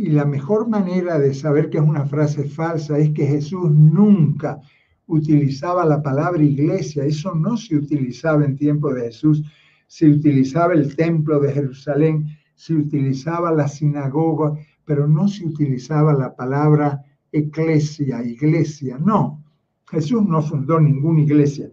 [0.00, 4.60] Y la mejor manera de saber que es una frase falsa es que Jesús nunca
[5.08, 7.04] utilizaba la palabra iglesia.
[7.04, 9.42] Eso no se utilizaba en tiempo de Jesús.
[9.88, 16.36] Se utilizaba el templo de Jerusalén, se utilizaba la sinagoga, pero no se utilizaba la
[16.36, 18.98] palabra eclesia, iglesia.
[18.98, 19.42] No,
[19.90, 21.72] Jesús no fundó ninguna iglesia.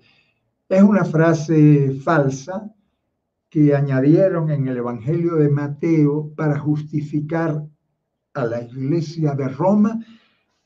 [0.68, 2.74] Es una frase falsa
[3.52, 7.64] que añadieron en el Evangelio de Mateo para justificar
[8.36, 10.06] a la iglesia de Roma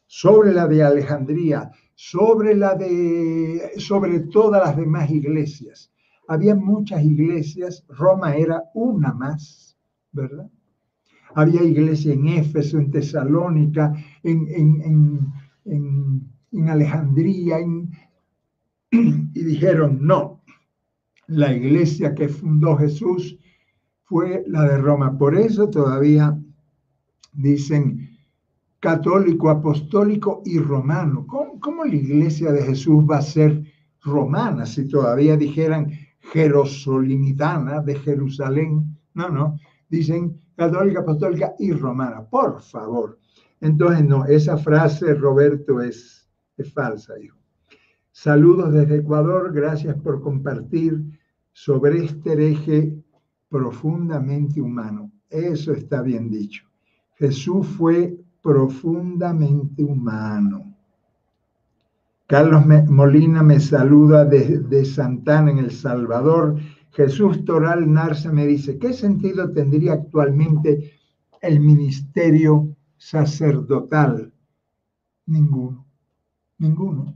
[0.07, 5.91] sobre la de Alejandría, sobre la de sobre todas las demás iglesias.
[6.27, 9.77] Había muchas iglesias, Roma era una más,
[10.11, 10.49] ¿verdad?
[11.35, 13.93] Había iglesia en Éfeso, en Tesalónica,
[14.23, 15.33] en, en,
[15.65, 17.59] en, en Alejandría,
[18.91, 20.41] y dijeron, no,
[21.27, 23.37] la iglesia que fundó Jesús
[24.03, 25.15] fue la de Roma.
[25.17, 26.35] Por eso todavía
[27.31, 28.09] dicen
[28.79, 31.25] católico, apostólico y romano.
[31.27, 33.63] ¿Cómo, la iglesia de Jesús va a ser
[34.01, 35.91] romana si todavía dijeran
[36.31, 38.97] jerosolimitana de Jerusalén?
[39.13, 39.59] No, no,
[39.89, 42.23] dicen católica, apostólica y romana.
[42.23, 43.19] Por favor.
[43.61, 47.37] Entonces, no, esa frase, Roberto, es, es falsa, hijo.
[48.11, 51.01] Saludos desde Ecuador, gracias por compartir
[51.53, 52.93] sobre este hereje
[53.49, 55.11] profundamente humano.
[55.29, 56.68] Eso está bien dicho.
[57.19, 60.73] Jesús fue profundamente humano.
[62.27, 66.55] Carlos Molina me saluda desde Santana, en El Salvador.
[66.91, 70.93] Jesús Toral Narza me dice, ¿qué sentido tendría actualmente
[71.41, 74.31] el ministerio sacerdotal?
[75.25, 75.85] Ninguno,
[76.57, 77.13] ninguno.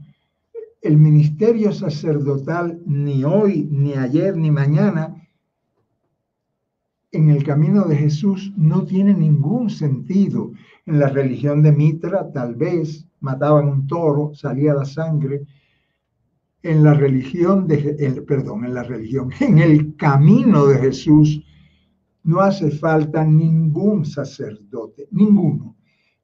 [0.82, 5.23] El ministerio sacerdotal ni hoy, ni ayer, ni mañana
[7.14, 10.52] en el camino de Jesús no tiene ningún sentido.
[10.84, 15.46] En la religión de Mitra, tal vez mataban un toro, salía la sangre.
[16.62, 21.42] En la religión de, el, perdón, en la religión, en el camino de Jesús,
[22.24, 25.76] no hace falta ningún sacerdote, ninguno.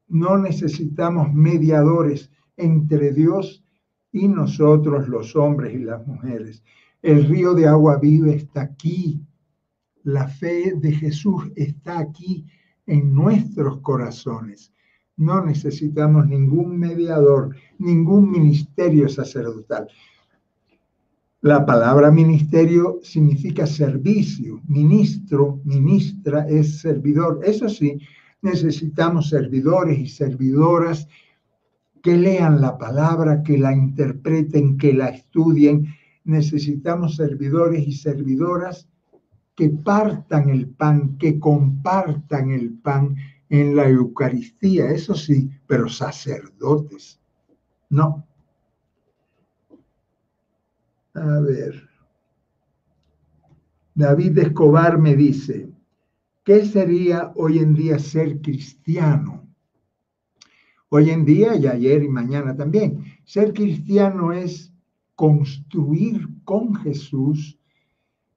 [0.09, 3.63] No necesitamos mediadores entre Dios
[4.11, 6.65] y nosotros, los hombres y las mujeres.
[7.01, 9.23] El río de agua viva está aquí,
[10.05, 12.47] la fe de Jesús está aquí
[12.87, 14.73] en nuestros corazones.
[15.17, 19.89] No necesitamos ningún mediador, ningún ministerio sacerdotal.
[21.43, 24.61] La palabra ministerio significa servicio.
[24.67, 27.41] Ministro, ministra es servidor.
[27.45, 27.99] Eso sí,
[28.43, 31.09] necesitamos servidores y servidoras
[32.03, 35.87] que lean la palabra, que la interpreten, que la estudien.
[36.25, 38.89] Necesitamos servidores y servidoras
[39.61, 43.15] que partan el pan, que compartan el pan
[43.51, 47.21] en la Eucaristía, eso sí, pero sacerdotes,
[47.91, 48.27] no.
[51.13, 51.91] A ver.
[53.95, 55.69] David Escobar me dice,
[56.43, 59.47] ¿qué sería hoy en día ser cristiano?
[60.89, 63.05] Hoy en día y ayer y mañana también.
[63.25, 64.73] Ser cristiano es
[65.15, 67.60] construir con Jesús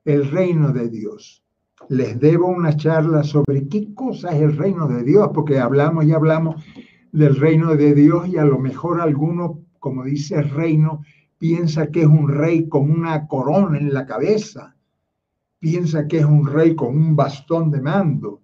[0.05, 1.43] el reino de Dios.
[1.89, 6.11] Les debo una charla sobre qué cosa es el reino de Dios, porque hablamos y
[6.11, 6.63] hablamos
[7.11, 11.01] del reino de Dios y a lo mejor alguno, como dice reino,
[11.37, 14.75] piensa que es un rey con una corona en la cabeza,
[15.59, 18.41] piensa que es un rey con un bastón de mando.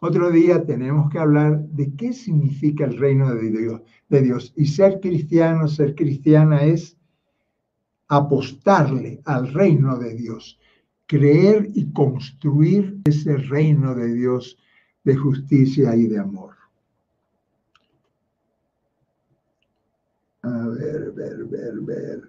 [0.00, 4.52] Otro día tenemos que hablar de qué significa el reino de Dios, de Dios.
[4.56, 6.96] Y ser cristiano, ser cristiana es
[8.08, 10.58] apostarle al reino de Dios
[11.06, 14.56] creer y construir ese reino de Dios
[15.04, 16.54] de justicia y de amor.
[20.42, 22.22] A ver, ver, ver, ver.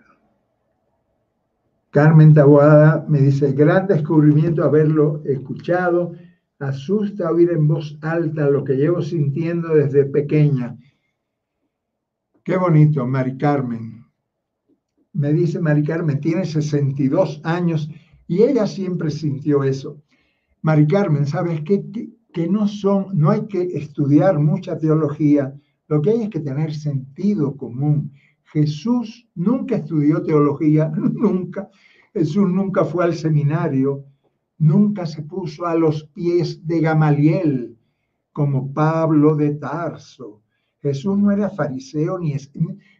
[1.91, 6.13] Carmen Taboada me dice, gran descubrimiento haberlo escuchado.
[6.59, 10.77] Asusta oír en voz alta lo que llevo sintiendo desde pequeña.
[12.43, 14.05] Qué bonito, Mari Carmen.
[15.13, 17.89] Me dice Mari Carmen, tiene 62 años
[18.27, 20.01] y ella siempre sintió eso.
[20.61, 21.85] Mari Carmen, ¿sabes qué?
[22.33, 25.53] Que, no son, no hay que estudiar mucha teología,
[25.87, 28.11] lo que hay es que tener sentido común.
[28.45, 31.69] Jesús nunca estudió teología, nunca.
[32.13, 34.05] Jesús nunca fue al seminario,
[34.57, 37.77] nunca se puso a los pies de Gamaliel
[38.31, 40.41] como Pablo de Tarso.
[40.81, 42.35] Jesús no era fariseo ni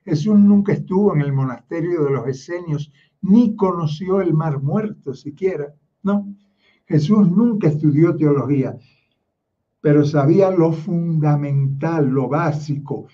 [0.05, 2.91] Jesús nunca estuvo en el monasterio de los esenios
[3.27, 5.73] ni conoció el mar muerto siquiera.
[6.03, 6.27] No,
[6.87, 8.77] Jesús nunca estudió teología,
[9.81, 13.07] pero sabía lo fundamental, lo básico,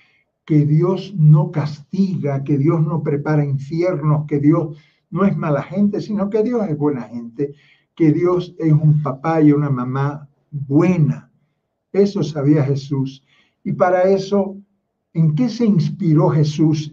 [0.46, 4.78] que Dios no castiga, que Dios no prepara infiernos, que Dios
[5.10, 7.54] no es mala gente, sino que Dios es buena gente,
[7.96, 11.32] que Dios es un papá y una mamá buena.
[11.94, 13.24] Eso sabía Jesús.
[13.64, 14.58] Y para eso,
[15.14, 16.91] ¿en qué se inspiró Jesús?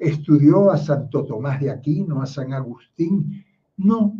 [0.00, 3.44] ¿Estudió a Santo Tomás de Aquino, a San Agustín?
[3.76, 4.16] No.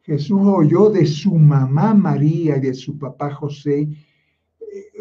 [0.00, 4.92] Jesús oyó de su mamá María y de su papá José, eh,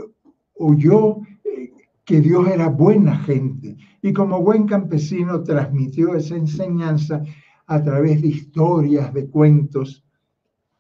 [0.56, 1.72] oyó eh,
[2.04, 7.24] que Dios era buena gente y como buen campesino transmitió esa enseñanza
[7.66, 10.04] a través de historias, de cuentos,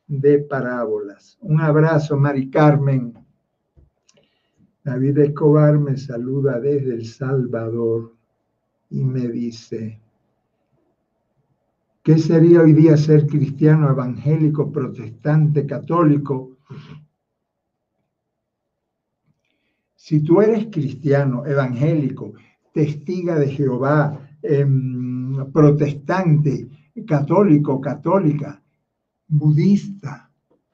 [0.05, 1.37] de parábolas.
[1.39, 3.13] Un abrazo, Mari Carmen.
[4.83, 8.18] David Escobar me saluda desde El Salvador
[8.89, 9.99] y me dice,
[12.03, 16.57] ¿qué sería hoy día ser cristiano, evangélico, protestante, católico?
[19.95, 22.33] Si tú eres cristiano, evangélico,
[22.73, 26.67] testiga de Jehová, em, protestante,
[27.05, 28.61] católico, católica,
[29.27, 30.31] budista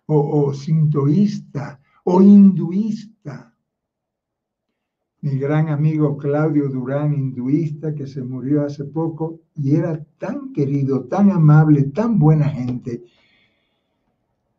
[0.07, 3.54] o, sintoísta o hinduista.
[5.25, 11.05] Mi gran amigo Claudio Durán, hinduista, que se murió hace poco y era tan querido,
[11.05, 13.03] tan amable, tan buena gente.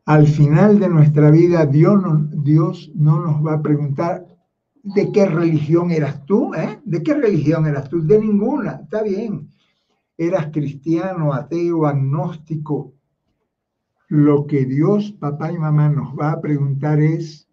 [0.06, 4.26] Al final de nuestra vida, Dios no, nos va a preguntar
[4.82, 6.80] de qué religión eras tú, ¿eh?
[6.84, 8.04] ¿De qué religión eras tú?
[8.04, 9.48] De ninguna, está bien.
[10.18, 12.92] Eras cristiano, ateo, agnóstico,
[14.08, 17.45] lo que Dios, papá y mamá, nos va a preguntar es,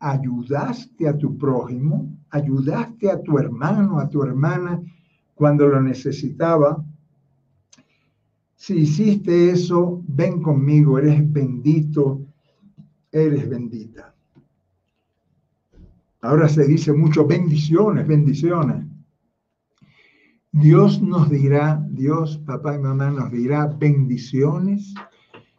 [0.00, 2.16] ¿ayudaste a tu prójimo?
[2.30, 4.80] ¿Ayudaste a tu hermano, a tu hermana
[5.34, 6.84] cuando lo necesitaba?
[8.54, 12.20] Si hiciste eso, ven conmigo, eres bendito,
[13.12, 14.14] eres bendita.
[16.20, 18.84] Ahora se dice mucho bendiciones, bendiciones.
[20.50, 24.94] Dios nos dirá, Dios, papá y mamá nos dirá bendiciones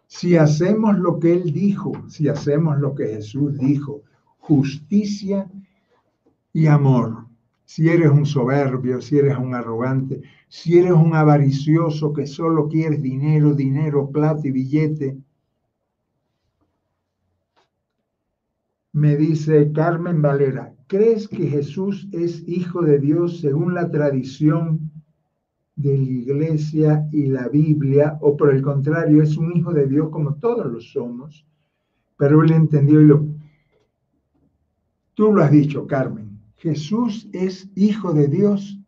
[0.08, 4.02] si hacemos lo que Él dijo, si hacemos lo que Jesús dijo,
[4.50, 5.47] justicia
[6.52, 7.28] y amor.
[7.66, 13.00] Si eres un soberbio, si eres un arrogante, si eres un avaricioso que solo quieres
[13.04, 15.18] dinero, dinero, plata y billete.
[18.91, 24.91] Me dice Carmen Valera, ¿crees que Jesús es hijo de Dios según la tradición
[25.76, 30.10] de la iglesia y la Biblia, o por el contrario, es un hijo de Dios
[30.10, 31.45] como todos lo somos,
[32.18, 33.39] pero él entendió y lo...
[35.20, 38.80] Tú lo has dicho, Carmen, Jesús es hijo de Dios.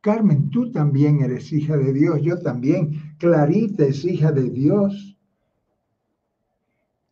[0.00, 3.14] Carmen, tú también eres hija de Dios, yo también.
[3.18, 5.18] Clarita es hija de Dios.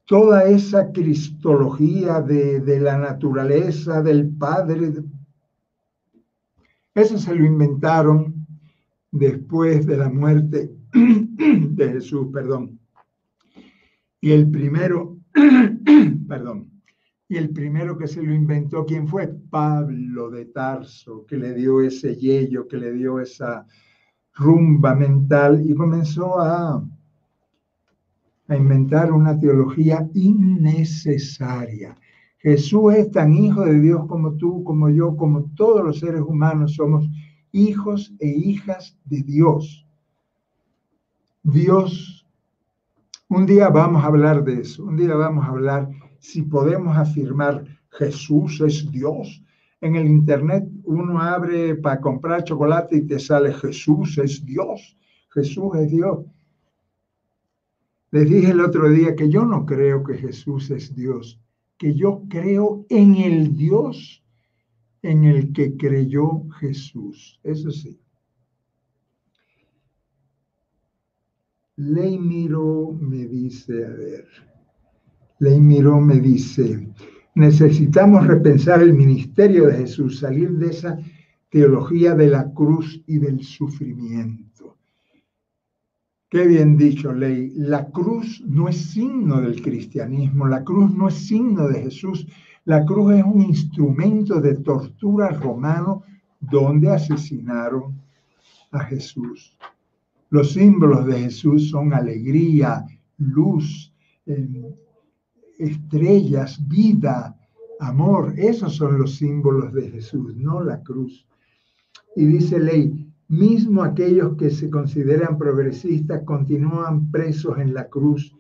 [0.07, 4.95] Toda esa cristología de, de la naturaleza, del Padre,
[6.95, 8.47] eso se lo inventaron
[9.11, 12.81] después de la muerte de Jesús, perdón.
[14.23, 15.19] Y el primero,
[16.29, 16.74] perdón,
[17.35, 19.27] y el primero que se lo inventó, ¿quién fue?
[19.27, 23.67] Pablo de Tarso, que le dio ese yello, que le dio esa
[24.35, 26.81] rumba mental y comenzó a,
[28.47, 31.97] a inventar una teología innecesaria.
[32.39, 36.77] Jesús es tan hijo de Dios como tú, como yo, como todos los seres humanos
[36.77, 37.11] somos
[37.51, 39.85] hijos e hijas de Dios.
[41.43, 42.29] Dios,
[43.29, 45.91] un día vamos a hablar de eso, un día vamos a hablar
[46.25, 49.43] si podemos afirmar Jesús es Dios.
[49.83, 54.97] En el Internet uno abre para comprar chocolate y te sale Jesús es Dios,
[55.35, 56.25] Jesús es Dios.
[58.11, 61.39] Les dije el otro día que yo no creo que Jesús es Dios,
[61.77, 64.25] que yo creo en el Dios
[65.03, 67.39] en el que creyó Jesús.
[67.43, 68.01] Eso sí.
[71.77, 74.54] Ley Miró me dice, a ver,
[75.39, 76.89] Ley Miró me dice,
[77.35, 80.99] necesitamos repensar el ministerio de Jesús, salir de esa
[81.51, 84.77] teología de la cruz y del sufrimiento.
[86.29, 87.53] Qué bien dicho, Ley.
[87.57, 92.27] La cruz no es signo del cristianismo, la cruz no es signo de Jesús,
[92.65, 96.03] la cruz es un instrumento de tortura romano
[96.41, 98.01] donde asesinaron
[98.71, 99.57] a Jesús.
[100.31, 102.85] Los símbolos de Jesús son alegría,
[103.19, 103.93] luz,
[104.27, 104.75] em,
[105.59, 107.37] estrellas, vida,
[107.81, 108.35] amor.
[108.37, 111.27] Esos son los símbolos de Jesús, no la cruz.
[112.17, 118.35] Y dice ley, mismo aquellos que se consideran progresistas continúan presos en la cruz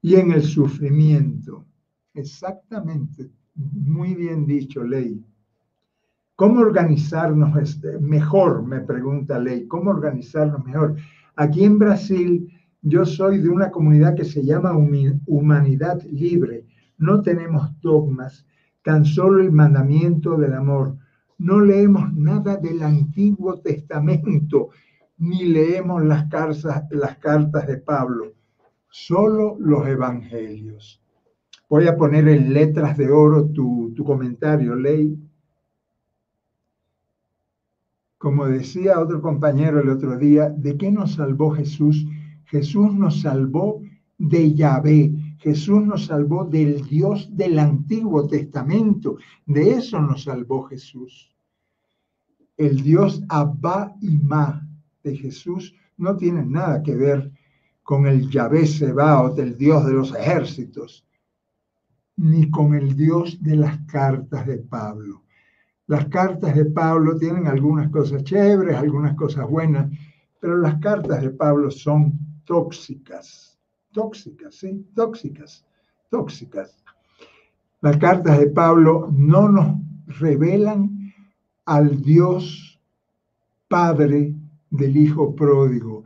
[0.00, 1.64] y en el sufrimiento.
[2.14, 5.24] Exactamente, muy bien dicho, ley.
[6.42, 8.64] ¿Cómo organizarnos este, mejor?
[8.64, 9.68] Me pregunta Ley.
[9.68, 10.96] ¿Cómo organizarnos mejor?
[11.36, 12.48] Aquí en Brasil,
[12.82, 16.66] yo soy de una comunidad que se llama Humanidad Libre.
[16.98, 18.44] No tenemos dogmas,
[18.82, 20.96] tan solo el mandamiento del amor.
[21.38, 24.70] No leemos nada del Antiguo Testamento,
[25.18, 28.32] ni leemos las cartas, las cartas de Pablo,
[28.88, 31.00] solo los evangelios.
[31.68, 35.16] Voy a poner en letras de oro tu, tu comentario, Ley.
[38.18, 42.04] Como decía otro compañero el otro día, ¿de qué nos salvó Jesús?
[42.52, 43.80] Jesús nos salvó
[44.18, 51.34] de Yahvé, Jesús nos salvó del Dios del Antiguo Testamento, de eso nos salvó Jesús.
[52.58, 54.68] El Dios Abba y Ma
[55.02, 57.32] de Jesús no tiene nada que ver
[57.82, 61.06] con el Yahvé Sebaot, el Dios de los ejércitos,
[62.16, 65.22] ni con el Dios de las cartas de Pablo.
[65.86, 69.90] Las cartas de Pablo tienen algunas cosas chéveres, algunas cosas buenas,
[70.38, 72.21] pero las cartas de Pablo son
[72.52, 73.58] tóxicas,
[73.92, 75.64] tóxicas, sí, tóxicas,
[76.10, 76.84] tóxicas.
[77.80, 79.78] Las cartas de Pablo no nos
[80.20, 81.14] revelan
[81.64, 82.78] al Dios
[83.68, 84.34] Padre
[84.68, 86.04] del Hijo pródigo,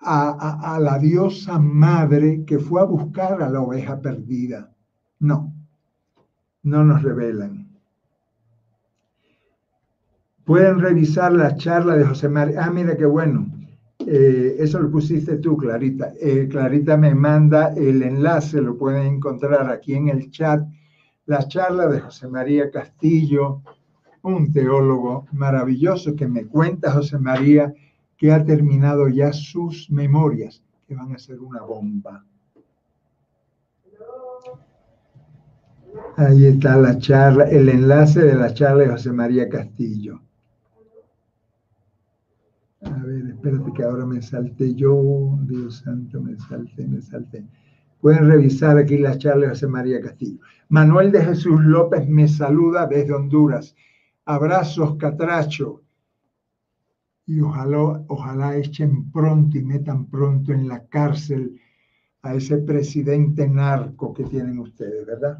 [0.00, 4.72] a, a, la diosa madre que fue a buscar a la oveja perdida.
[5.18, 5.52] No,
[6.62, 7.68] no nos revelan.
[10.44, 12.64] Pueden revisar la charla de José María.
[12.64, 13.51] Ah, mira qué bueno.
[14.06, 16.12] Eh, eso lo pusiste tú, Clarita.
[16.20, 20.62] Eh, Clarita me manda el enlace, lo pueden encontrar aquí en el chat.
[21.26, 23.62] La charla de José María Castillo,
[24.22, 27.72] un teólogo maravilloso que me cuenta José María
[28.16, 32.24] que ha terminado ya sus memorias, que van a ser una bomba.
[36.16, 40.20] Ahí está la charla, el enlace de la charla de José María Castillo.
[42.84, 47.44] A ver, espérate que ahora me salte yo, Dios santo, me salte, me salte.
[48.00, 50.40] Pueden revisar aquí la charla de María Castillo.
[50.68, 53.76] Manuel de Jesús López me saluda desde Honduras.
[54.24, 55.82] Abrazos, Catracho.
[57.26, 61.60] Y ojalá, ojalá echen pronto y metan pronto en la cárcel
[62.22, 65.38] a ese presidente narco que tienen ustedes, ¿verdad?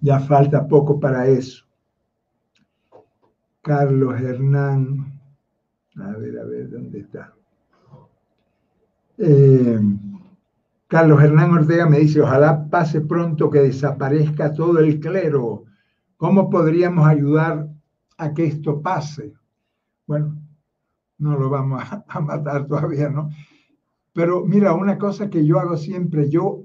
[0.00, 1.67] Ya falta poco para eso.
[3.62, 5.20] Carlos Hernán.
[5.96, 7.34] A ver, a ver, ¿dónde está?
[9.18, 9.80] Eh,
[10.86, 15.64] Carlos Hernán Ortega me dice, ojalá pase pronto que desaparezca todo el clero.
[16.16, 17.68] ¿Cómo podríamos ayudar
[18.16, 19.34] a que esto pase?
[20.06, 20.40] Bueno,
[21.18, 23.28] no lo vamos a, a matar todavía, ¿no?
[24.12, 26.64] Pero mira, una cosa que yo hago siempre, yo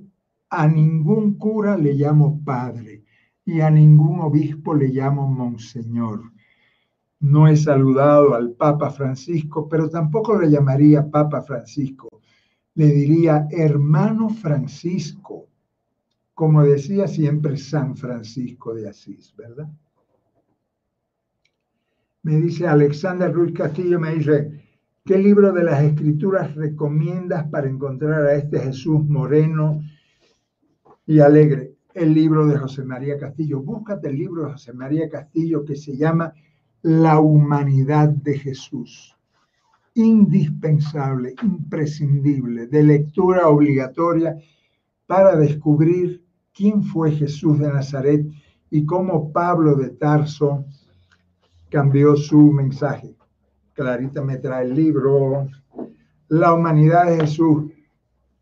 [0.50, 3.04] a ningún cura le llamo padre
[3.46, 6.33] y a ningún obispo le llamo monseñor
[7.24, 12.22] no he saludado al Papa Francisco, pero tampoco le llamaría Papa Francisco.
[12.76, 15.48] Le diría hermano Francisco,
[16.34, 19.70] como decía siempre San Francisco de Asís, ¿verdad?
[22.24, 24.62] Me dice Alexander Ruiz Castillo, me dice,
[25.06, 29.82] ¿qué libro de las escrituras recomiendas para encontrar a este Jesús moreno
[31.06, 31.76] y alegre?
[31.94, 33.62] El libro de José María Castillo.
[33.62, 36.34] Búscate el libro de José María Castillo que se llama
[36.84, 39.16] la humanidad de Jesús.
[39.96, 44.38] Indispensable, imprescindible, de lectura obligatoria
[45.08, 46.24] para descubrir
[46.54, 48.28] quién fue Jesús de Nazaret
[48.70, 50.66] y cómo Pablo de Tarso
[51.70, 53.16] cambió su mensaje.
[53.74, 55.48] Clarita me trae el libro
[56.28, 57.72] La humanidad de Jesús,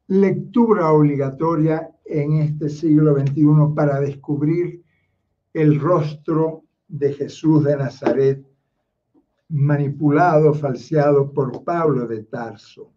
[0.07, 4.83] lectura obligatoria en este siglo XXI para descubrir
[5.53, 6.60] el rostro
[6.91, 8.45] de Jesús de Nazaret,
[9.47, 12.91] manipulado, falseado por Pablo de Tarso.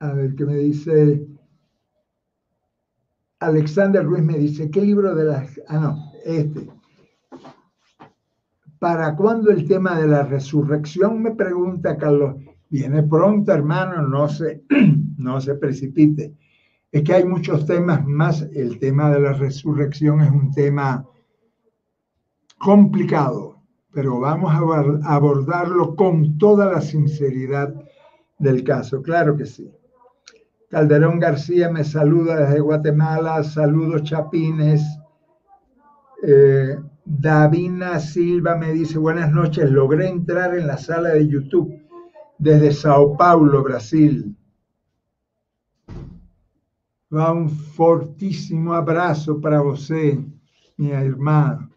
[0.00, 1.26] A ver qué me dice.
[3.38, 5.60] Alexander Ruiz me dice, ¿qué libro de las...
[5.68, 6.68] Ah, no, este.
[8.78, 11.22] ¿Para cuándo el tema de la resurrección?
[11.22, 12.36] Me pregunta Carlos.
[12.68, 14.64] Viene pronto, hermano, no se,
[15.16, 16.34] no se precipite.
[16.90, 18.42] Es que hay muchos temas más.
[18.52, 21.06] El tema de la resurrección es un tema
[22.60, 23.56] complicado,
[23.90, 27.74] pero vamos a abordarlo con toda la sinceridad
[28.38, 29.72] del caso, claro que sí.
[30.68, 33.42] Calderón García me saluda desde Guatemala.
[33.42, 34.82] Saludos, Chapines.
[36.22, 41.74] Eh, Davina Silva me dice, buenas noches, logré entrar en la sala de YouTube
[42.38, 44.36] desde Sao Paulo, Brasil.
[47.12, 50.18] Va un fortísimo abrazo para usted,
[50.76, 51.69] mi hermana.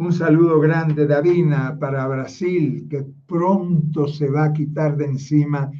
[0.00, 5.72] Un saludo grande, Davina, para Brasil, que pronto se va a quitar de encima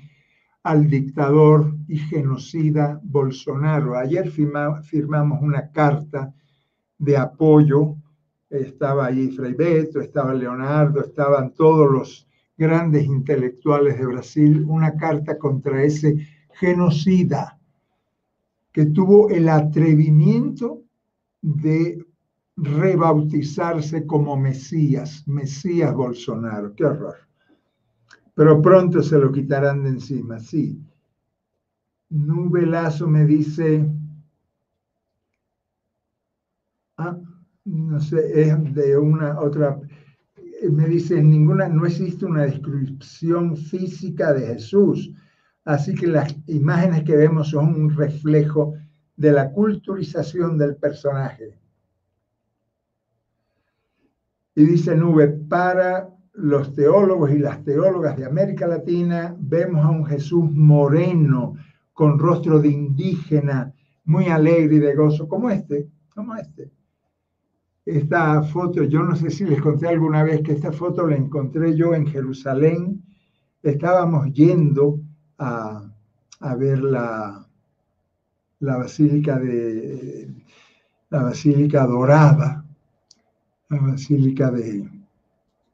[0.65, 3.97] al dictador y genocida Bolsonaro.
[3.97, 6.35] Ayer firmamos una carta
[6.99, 7.95] de apoyo.
[8.51, 15.39] Estaba ahí Frei Beto, estaba Leonardo, estaban todos los grandes intelectuales de Brasil, una carta
[15.39, 16.27] contra ese
[16.59, 17.57] genocida
[18.73, 20.83] que tuvo el atrevimiento
[21.41, 22.05] de
[22.61, 26.75] rebautizarse como Mesías, Mesías Bolsonaro.
[26.75, 27.17] Qué horror.
[28.35, 30.81] Pero pronto se lo quitarán de encima, sí.
[32.11, 33.87] Nubelazo me dice,
[37.01, 37.17] Ah,
[37.65, 39.81] no sé, es de una otra,
[40.69, 45.13] me dice, ninguna, no existe una descripción física de Jesús,
[45.65, 48.75] así que las imágenes que vemos son un reflejo
[49.17, 51.57] de la culturización del personaje.
[54.59, 60.05] Y dice Nube, para los teólogos y las teólogas de América Latina, vemos a un
[60.05, 61.55] Jesús moreno,
[61.93, 63.73] con rostro de indígena,
[64.05, 66.73] muy alegre y de gozo, como este, como este
[67.89, 71.75] esta foto, yo no sé si les conté alguna vez que esta foto la encontré
[71.75, 73.03] yo en Jerusalén.
[73.63, 75.01] Estábamos yendo
[75.39, 75.89] a,
[76.59, 77.47] ver la,
[78.59, 80.29] la basílica de
[81.09, 82.58] la basílica dorada,
[83.69, 84.89] la basílica de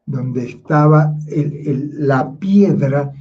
[0.07, 3.13] donde estaba la piedra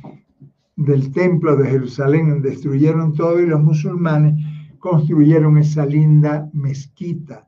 [0.75, 4.35] del templo de Jerusalén, destruyeron todo y los musulmanes
[4.79, 7.47] construyeron esa linda mezquita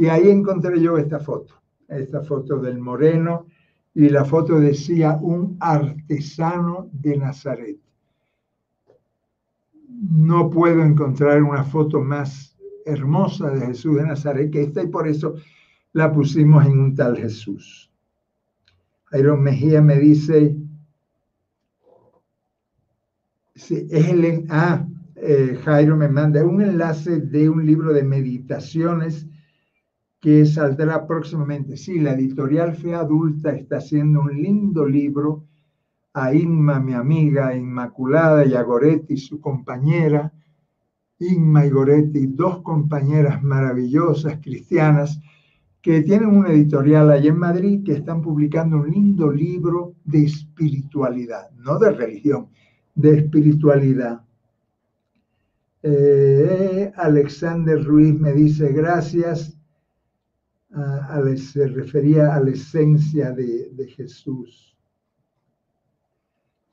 [0.00, 1.54] y ahí encontré yo esta foto,
[1.86, 3.44] esta foto del moreno,
[3.94, 7.76] y la foto decía un artesano de Nazaret.
[9.86, 15.06] No puedo encontrar una foto más hermosa de Jesús de Nazaret que esta y por
[15.06, 15.34] eso
[15.92, 17.90] la pusimos en un tal Jesús.
[19.06, 20.56] Jairo Mejía me dice,
[23.54, 24.86] sí, es el, ah,
[25.16, 29.26] eh, Jairo me manda un enlace de un libro de meditaciones
[30.20, 31.76] que saldrá próximamente.
[31.76, 35.44] Sí, la editorial Fe Adulta está haciendo un lindo libro
[36.12, 40.32] a Inma, mi amiga Inmaculada, y a Goretti, su compañera,
[41.18, 45.20] Inma y Goretti, dos compañeras maravillosas cristianas
[45.82, 51.50] que tienen una editorial allá en Madrid que están publicando un lindo libro de espiritualidad,
[51.52, 52.48] no de religión,
[52.94, 54.20] de espiritualidad.
[55.82, 59.56] Eh, Alexander Ruiz me dice gracias
[61.36, 64.76] se refería a la esencia de, de Jesús.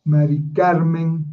[0.03, 1.25] Mari Carmen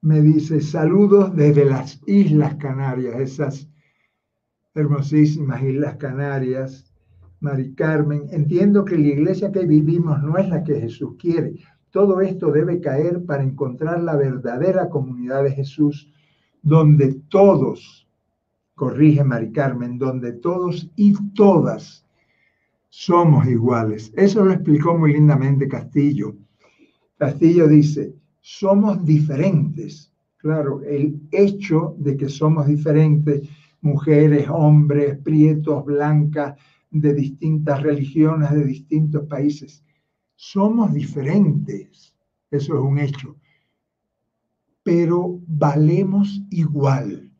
[0.00, 3.68] me dice saludos desde las Islas Canarias, esas
[4.74, 6.84] hermosísimas Islas Canarias.
[7.40, 11.54] Mari Carmen, entiendo que la iglesia que vivimos no es la que Jesús quiere.
[11.90, 16.10] Todo esto debe caer para encontrar la verdadera comunidad de Jesús,
[16.62, 18.08] donde todos
[18.74, 22.04] corrige Mari Carmen, donde todos y todas
[22.88, 24.12] somos iguales.
[24.16, 26.34] Eso lo explicó muy lindamente Castillo.
[27.18, 30.12] Castillo dice, somos diferentes.
[30.38, 33.48] Claro, el hecho de que somos diferentes,
[33.84, 36.58] mujeres, hombres, prietos, blancas,
[36.90, 39.84] de distintas religiones, de distintos países,
[40.34, 42.14] somos diferentes.
[42.50, 43.36] Eso es un hecho.
[44.82, 47.30] Pero valemos igual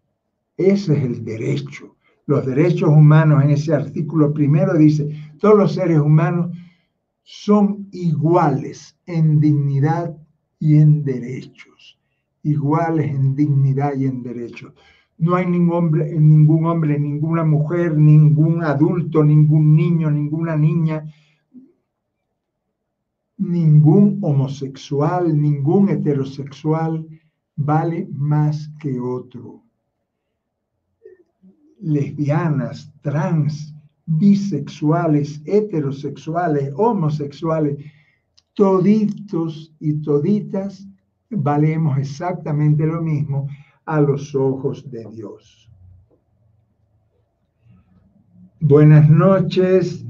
[0.56, 1.96] ese es el derecho.
[2.26, 5.08] Los derechos humanos en ese artículo primero dice,
[5.40, 6.56] todos los seres humanos
[7.22, 10.16] son iguales en dignidad
[10.58, 11.98] y en derechos.
[12.42, 14.72] Iguales en dignidad y en derechos.
[15.18, 21.04] No hay ningún hombre, ningún hombre, ninguna mujer, ningún adulto, ningún niño, ninguna niña,
[23.36, 27.06] ningún homosexual, ningún heterosexual
[27.56, 29.62] vale más que otro.
[31.80, 33.74] Lesbianas, trans,
[34.06, 37.78] bisexuales, heterosexuales, homosexuales,
[38.54, 40.86] toditos y toditas
[41.30, 43.48] valemos exactamente lo mismo
[43.86, 45.70] a los ojos de Dios.
[48.60, 50.04] Buenas noches,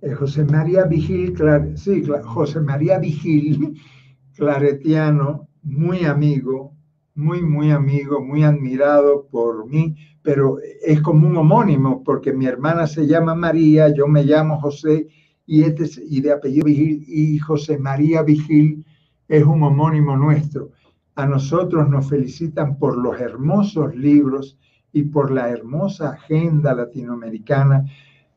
[0.00, 1.34] eh, José María Vigil,
[1.74, 3.78] sí, José María Vigil,
[4.36, 6.72] claretiano, muy amigo,
[7.14, 12.86] muy, muy amigo, muy admirado por mí, pero es como un homónimo, porque mi hermana
[12.86, 15.08] se llama María, yo me llamo José,
[15.44, 18.84] y, este, y de apellido Vigil, y José María Vigil
[19.26, 20.70] es un homónimo nuestro.
[21.18, 24.56] A nosotros nos felicitan por los hermosos libros
[24.92, 27.84] y por la hermosa agenda latinoamericana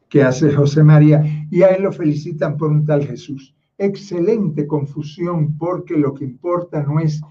[0.10, 3.54] que hace José María, y a él lo felicitan por un tal Jesús.
[3.78, 7.22] Excelente confusión, porque lo que importa no es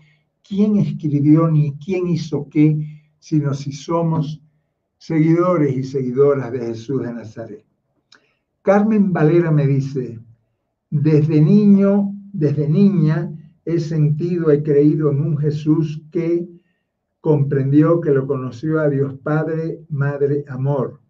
[0.48, 4.40] quién escribió ni quién hizo qué, sino si somos
[4.98, 7.64] seguidores y seguidoras de Jesús de Nazaret.
[8.62, 10.20] Carmen Valera me dice,
[10.90, 13.32] desde niño, desde niña,
[13.74, 16.48] he sentido, he creído en un Jesús que
[17.20, 21.00] comprendió que lo conoció a Dios Padre, Madre, Amor.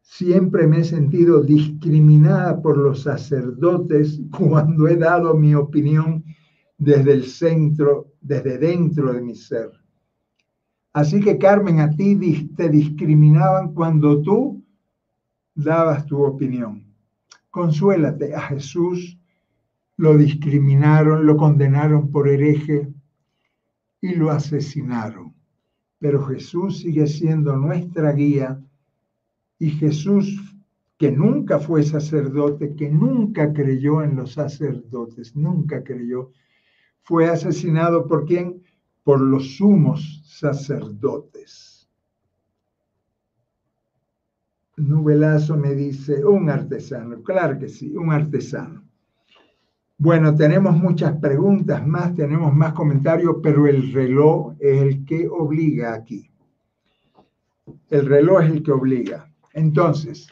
[0.00, 6.24] Siempre me he sentido discriminada por los sacerdotes cuando he dado mi opinión
[6.78, 9.70] desde el centro, desde dentro de mi ser.
[10.92, 12.16] Así que Carmen, a ti
[12.56, 14.64] te discriminaban cuando tú
[15.54, 16.84] dabas tu opinión.
[17.50, 19.18] Consuélate, a Jesús
[19.96, 22.92] lo discriminaron, lo condenaron por hereje
[24.00, 25.34] y lo asesinaron.
[25.98, 28.60] Pero Jesús sigue siendo nuestra guía
[29.58, 30.40] y Jesús,
[30.98, 36.30] que nunca fue sacerdote, que nunca creyó en los sacerdotes, nunca creyó,
[37.02, 38.62] fue asesinado por quién?
[39.02, 41.88] Por los sumos sacerdotes.
[44.76, 48.83] Nubelazo me dice, un artesano, claro que sí, un artesano.
[49.96, 55.94] Bueno, tenemos muchas preguntas más, tenemos más comentarios, pero el reloj es el que obliga
[55.94, 56.28] aquí.
[57.90, 59.32] El reloj es el que obliga.
[59.52, 60.26] Entonces,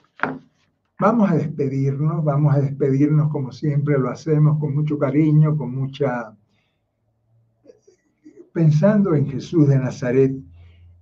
[0.98, 6.36] vamos a despedirnos, vamos a despedirnos como siempre lo hacemos, con mucho cariño, con mucha...
[8.52, 10.34] pensando en Jesús de Nazaret.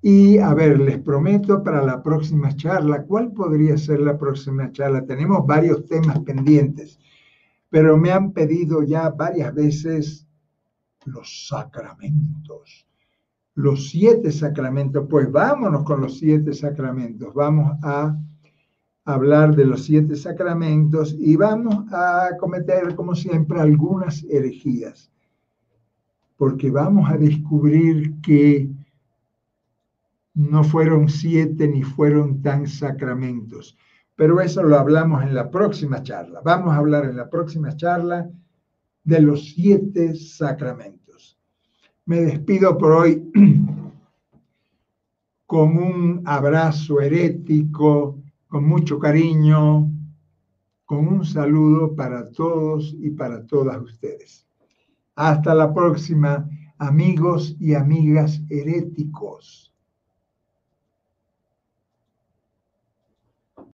[0.02, 5.06] Y a ver, les prometo para la próxima charla, ¿cuál podría ser la próxima charla?
[5.06, 6.99] Tenemos varios temas pendientes
[7.70, 10.26] pero me han pedido ya varias veces
[11.06, 12.86] los sacramentos,
[13.54, 15.06] los siete sacramentos.
[15.08, 17.32] Pues vámonos con los siete sacramentos.
[17.32, 18.18] Vamos a
[19.04, 25.10] hablar de los siete sacramentos y vamos a cometer, como siempre, algunas herejías,
[26.36, 28.68] porque vamos a descubrir que
[30.34, 33.76] no fueron siete ni fueron tan sacramentos
[34.20, 36.42] pero eso lo hablamos en la próxima charla.
[36.44, 38.28] Vamos a hablar en la próxima charla
[39.02, 41.38] de los siete sacramentos.
[42.04, 43.32] Me despido por hoy
[45.46, 49.90] con un abrazo herético, con mucho cariño,
[50.84, 54.46] con un saludo para todos y para todas ustedes.
[55.14, 56.46] Hasta la próxima,
[56.76, 59.69] amigos y amigas heréticos.